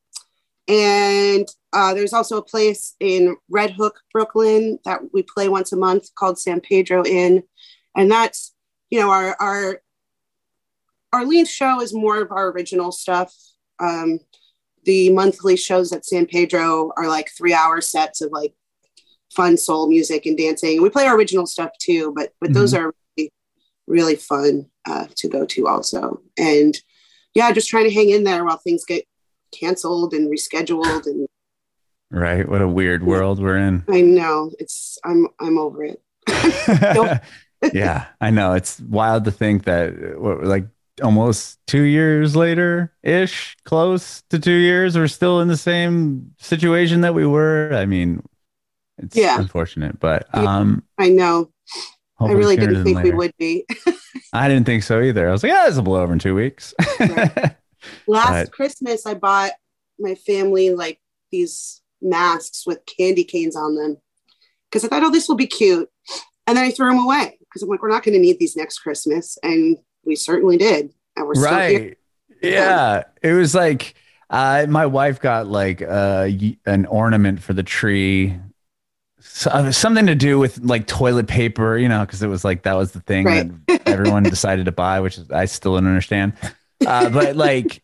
and 0.68 1.48
uh, 1.72 1.94
there's 1.94 2.14
also 2.14 2.38
a 2.38 2.44
place 2.44 2.96
in 3.00 3.36
Red 3.50 3.72
Hook, 3.72 4.00
Brooklyn 4.12 4.80
that 4.86 5.02
we 5.14 5.24
play 5.24 5.50
once 5.50 5.72
a 5.72 5.78
month 5.78 6.14
called 6.16 6.40
San 6.40 6.62
Pedro 6.62 7.06
Inn. 7.06 7.44
And 7.96 8.10
that's, 8.10 8.54
you 8.90 9.00
know, 9.00 9.12
our, 9.12 9.36
our, 9.40 9.82
our 11.14 11.22
Arlene's 11.22 11.52
show 11.52 11.82
is 11.82 11.94
more 11.94 12.22
of 12.22 12.32
our 12.32 12.50
original 12.50 12.92
stuff. 12.92 13.34
Um, 13.80 14.20
the 14.86 15.12
monthly 15.12 15.58
shows 15.58 15.92
at 15.92 16.06
San 16.06 16.26
Pedro 16.26 16.92
are 16.98 17.08
like 17.08 17.30
three 17.38 17.54
hour 17.54 17.82
sets 17.82 18.22
of 18.22 18.32
like 18.32 18.54
fun 19.32 19.58
soul 19.58 19.88
music 19.88 20.26
and 20.26 20.38
dancing. 20.38 20.82
We 20.82 20.90
play 20.90 21.06
our 21.06 21.16
original 21.16 21.46
stuff 21.46 21.72
too, 21.80 22.14
but 22.16 22.32
but 22.40 22.48
mm-hmm. 22.48 22.54
those 22.60 22.74
are 22.74 22.94
really, 23.18 23.32
really 23.88 24.16
fun 24.16 24.68
uh, 24.88 25.08
to 25.18 25.28
go 25.28 25.46
to 25.46 25.68
also. 25.68 26.22
And 26.38 26.76
yeah, 27.36 27.52
just 27.52 27.70
trying 27.70 27.86
to 27.86 27.94
hang 27.94 28.10
in 28.10 28.24
there 28.24 28.44
while 28.44 28.58
things 28.58 28.86
get 28.86 29.06
canceled 29.52 30.14
and 30.14 30.32
rescheduled 30.32 31.06
and 31.06 31.28
right. 32.12 32.48
What 32.48 32.62
a 32.62 32.68
weird 32.68 33.04
world 33.04 33.42
we're 33.42 33.58
in. 33.58 33.84
I 33.90 34.02
know. 34.02 34.52
It's 34.60 34.98
I'm 35.04 35.28
I'm 35.40 35.58
over 35.58 35.84
it. 35.84 36.02
yeah, 37.74 38.06
I 38.22 38.30
know. 38.30 38.54
It's 38.54 38.80
wild 38.80 39.26
to 39.26 39.32
think 39.32 39.66
that 39.66 40.20
what 40.20 40.44
like 40.44 40.66
almost 41.02 41.60
two 41.68 41.84
years 41.84 42.36
later 42.36 42.94
ish, 43.04 43.56
close 43.64 44.22
to 44.30 44.40
two 44.40 44.52
years, 44.52 44.98
we're 44.98 45.08
still 45.08 45.40
in 45.42 45.48
the 45.48 45.58
same 45.58 46.34
situation 46.40 47.02
that 47.02 47.14
we 47.14 47.26
were. 47.26 47.72
I 47.74 47.86
mean, 47.86 48.24
it's 48.98 49.16
yeah. 49.16 49.40
unfortunate, 49.40 50.00
but 50.00 50.28
um, 50.36 50.84
I 50.98 51.10
know. 51.10 51.52
I 52.20 52.32
really 52.34 52.58
didn't 52.58 52.84
think 52.84 52.98
later. 52.98 53.12
we 53.12 53.16
would 53.16 53.34
be. 53.38 53.66
I 54.34 54.50
didn't 54.50 54.66
think 54.66 54.84
so 54.84 55.02
either. 55.02 55.30
I 55.30 55.32
was 55.32 55.42
like, 55.42 55.52
yeah, 55.52 55.66
this 55.66 55.76
will 55.76 55.84
blow 55.84 56.02
over 56.02 56.12
in 56.12 56.20
two 56.20 56.36
weeks. 56.36 56.74
right. 57.00 57.56
Last 58.08 58.30
but, 58.30 58.52
Christmas, 58.52 59.06
I 59.06 59.14
bought 59.14 59.54
my 59.98 60.16
family 60.16 60.72
like 60.72 61.00
these 61.32 61.82
masks 62.02 62.66
with 62.66 62.80
candy 62.86 63.24
canes 63.24 63.56
on 63.56 63.76
them 63.76 63.98
because 64.70 64.86
I 64.86 64.88
thought, 64.88 65.04
oh, 65.04 65.12
this 65.12 65.28
will 65.28 65.36
be 65.36 65.48
cute. 65.48 65.90
And 66.48 66.58
then 66.58 66.66
I 66.66 66.72
threw 66.72 66.90
them 66.90 67.00
away 67.00 67.38
because 67.40 67.62
I'm 67.62 67.70
like, 67.70 67.82
we're 67.82 67.90
not 67.90 68.04
going 68.04 68.16
to 68.16 68.20
need 68.20 68.40
these 68.40 68.56
next 68.56 68.80
Christmas. 68.80 69.38
And 69.44 69.78
we 70.06 70.16
certainly 70.16 70.58
did. 70.58 70.94
And 71.16 71.28
we're 71.28 71.42
right. 71.42 71.98
Yeah. 72.42 73.04
It 73.22 73.34
was 73.34 73.54
like, 73.54 73.96
uh, 74.30 74.66
my 74.70 74.86
wife 74.86 75.20
got 75.20 75.48
like 75.48 75.82
uh, 75.82 76.30
an 76.66 76.86
ornament 76.86 77.42
for 77.42 77.54
the 77.54 77.64
tree 77.64 78.38
so, 79.22 79.50
uh, 79.52 79.72
something 79.72 80.08
to 80.08 80.16
do 80.16 80.40
with 80.40 80.60
like 80.60 80.88
toilet 80.88 81.28
paper, 81.28 81.78
you 81.78 81.90
know, 81.90 82.02
because 82.06 82.24
it 82.24 82.28
was 82.28 82.46
like 82.46 82.64
that 82.64 82.76
was 82.76 82.92
the 82.92 83.02
thing 83.02 83.26
right. 83.26 83.68
that 83.68 83.82
everyone 83.88 84.24
decided 84.24 84.66
to 84.66 84.72
buy, 84.72 85.00
which 85.02 85.18
is, 85.18 85.30
I 85.30 85.46
still 85.46 85.76
don't 85.76 85.88
understand. 85.88 86.34
Uh, 86.86 87.10
but 87.10 87.36
like 87.36 87.84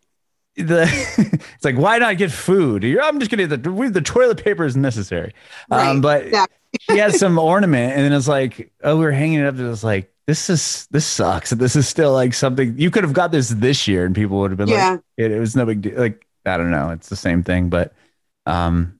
the 0.55 0.83
it's 1.55 1.65
like 1.65 1.77
why 1.77 1.97
not 1.97 2.17
get 2.17 2.31
food? 2.31 2.83
You're, 2.83 3.01
I'm 3.01 3.19
just 3.19 3.31
gonna 3.31 3.47
the 3.47 3.57
the 3.57 4.01
toilet 4.01 4.43
paper 4.43 4.65
is 4.65 4.75
necessary. 4.75 5.33
Um, 5.71 5.77
right. 5.77 5.89
Um, 5.89 6.01
but 6.01 6.31
yeah. 6.31 6.45
he 6.87 6.97
has 6.97 7.19
some 7.19 7.37
ornament, 7.37 7.93
and 7.93 8.01
then 8.03 8.13
it's 8.13 8.27
like 8.27 8.71
oh, 8.83 8.97
we 8.97 9.05
are 9.05 9.11
hanging 9.11 9.39
it 9.39 9.45
up. 9.45 9.57
It 9.57 9.63
was 9.63 9.83
like 9.83 10.11
this 10.27 10.49
is 10.49 10.87
this 10.91 11.05
sucks. 11.05 11.51
This 11.51 11.75
is 11.75 11.87
still 11.87 12.13
like 12.13 12.33
something 12.33 12.77
you 12.77 12.89
could 12.89 13.03
have 13.03 13.13
got 13.13 13.31
this 13.31 13.49
this 13.49 13.87
year, 13.87 14.05
and 14.05 14.15
people 14.15 14.39
would 14.39 14.51
have 14.51 14.57
been 14.57 14.69
yeah. 14.69 14.91
like, 14.91 15.01
it, 15.17 15.31
it 15.31 15.39
was 15.39 15.55
no 15.55 15.65
big 15.65 15.81
deal. 15.81 15.99
Like 15.99 16.25
I 16.45 16.57
don't 16.57 16.71
know, 16.71 16.91
it's 16.91 17.09
the 17.09 17.15
same 17.15 17.43
thing, 17.43 17.69
but 17.69 17.93
um, 18.45 18.99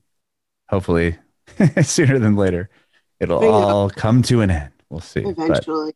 hopefully 0.68 1.16
sooner 1.82 2.18
than 2.18 2.36
later, 2.36 2.68
it'll 3.20 3.44
all 3.44 3.90
come 3.90 4.22
to 4.22 4.40
an 4.42 4.50
end. 4.50 4.72
We'll 4.90 5.00
see. 5.00 5.20
Eventually. 5.20 5.92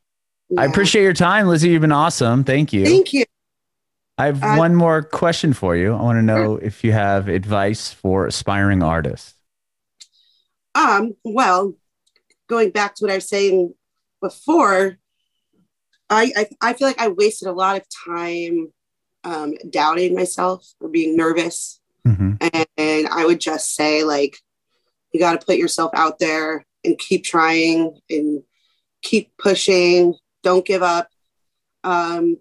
Yeah. 0.49 0.63
I 0.63 0.65
appreciate 0.65 1.03
your 1.03 1.13
time, 1.13 1.47
Lizzie. 1.47 1.71
You've 1.71 1.81
been 1.81 1.93
awesome. 1.93 2.43
Thank 2.43 2.73
you. 2.73 2.85
Thank 2.85 3.13
you. 3.13 3.25
I 4.21 4.27
have 4.27 4.43
uh, 4.43 4.57
one 4.57 4.75
more 4.75 5.03
question 5.03 5.55
for 5.55 5.75
you. 5.75 5.95
I 5.95 6.03
want 6.03 6.19
to 6.19 6.23
know 6.23 6.57
if 6.57 6.85
you 6.85 6.93
have 6.93 7.29
advice 7.29 7.91
for 7.91 8.27
aspiring 8.27 8.83
artists. 8.83 9.35
Um, 10.75 11.17
well, 11.25 11.75
going 12.47 12.71
back 12.71 12.97
to 12.97 13.05
what 13.05 13.13
I 13.13 13.15
was 13.15 13.29
saying 13.29 13.73
before, 14.21 14.99
I, 16.11 16.33
I, 16.37 16.49
I 16.61 16.73
feel 16.75 16.87
like 16.87 17.01
I 17.01 17.09
wasted 17.09 17.49
a 17.49 17.53
lot 17.53 17.79
of 17.79 17.85
time 18.07 18.73
um, 19.25 19.55
doubting 19.71 20.15
myself 20.15 20.67
or 20.81 20.91
being 20.91 21.17
nervous. 21.17 21.81
Mm-hmm. 22.07 22.33
And, 22.41 22.67
and 22.77 23.09
I 23.09 23.25
would 23.25 23.41
just 23.41 23.75
say, 23.75 24.05
like, 24.05 24.37
you 25.13 25.21
got 25.21 25.41
to 25.41 25.47
put 25.47 25.57
yourself 25.57 25.93
out 25.95 26.19
there 26.19 26.67
and 26.85 26.99
keep 26.99 27.25
trying 27.25 27.99
and 28.11 28.43
keep 29.01 29.33
pushing. 29.39 30.15
Don't 30.43 30.67
give 30.67 30.83
up. 30.83 31.09
Um, 31.85 32.37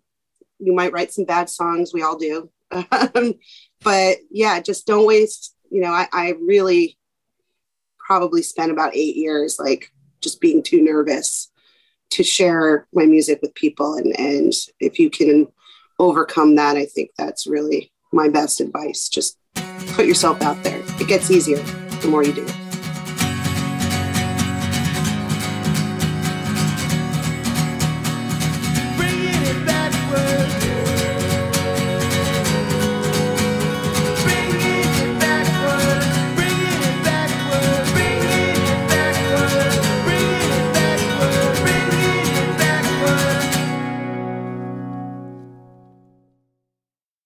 you 0.60 0.74
might 0.74 0.92
write 0.92 1.12
some 1.14 1.26
bad 1.26 1.50
songs. 1.50 1.94
We 1.94 2.04
all 2.04 2.18
do. 2.18 2.50
Um, 2.92 3.34
but 3.82 4.18
yeah, 4.30 4.60
just 4.60 4.86
don't 4.86 5.08
waste. 5.08 5.56
You 5.72 5.82
know, 5.82 5.92
I, 5.92 6.08
I 6.12 6.34
really 6.40 7.00
probably 7.98 8.44
spent 8.44 8.72
about 8.72 8.96
eight 8.96 9.16
years 9.16 9.58
like 9.58 9.92
just 10.22 10.42
being 10.42 10.62
too 10.62 10.82
nervous 10.82 11.50
to 12.12 12.24
share 12.24 12.88
my 12.94 13.06
music 13.06 13.40
with 13.42 13.56
people. 13.56 13.96
And, 13.96 14.20
and 14.20 14.54
if 14.80 15.00
you 15.00 15.10
can 15.10 15.48
overcome 15.98 16.56
that, 16.56 16.76
I 16.76 16.86
think 16.86 17.12
that's 17.18 17.48
really 17.48 17.92
my 18.12 18.30
best 18.30 18.62
advice. 18.62 19.10
Just 19.10 19.38
put 19.94 20.06
yourself 20.06 20.42
out 20.42 20.62
there. 20.64 20.82
It 21.00 21.08
gets 21.08 21.32
easier 21.32 21.58
the 21.58 22.08
more 22.08 22.24
you 22.24 22.34
do 22.34 22.44
it. 22.44 22.59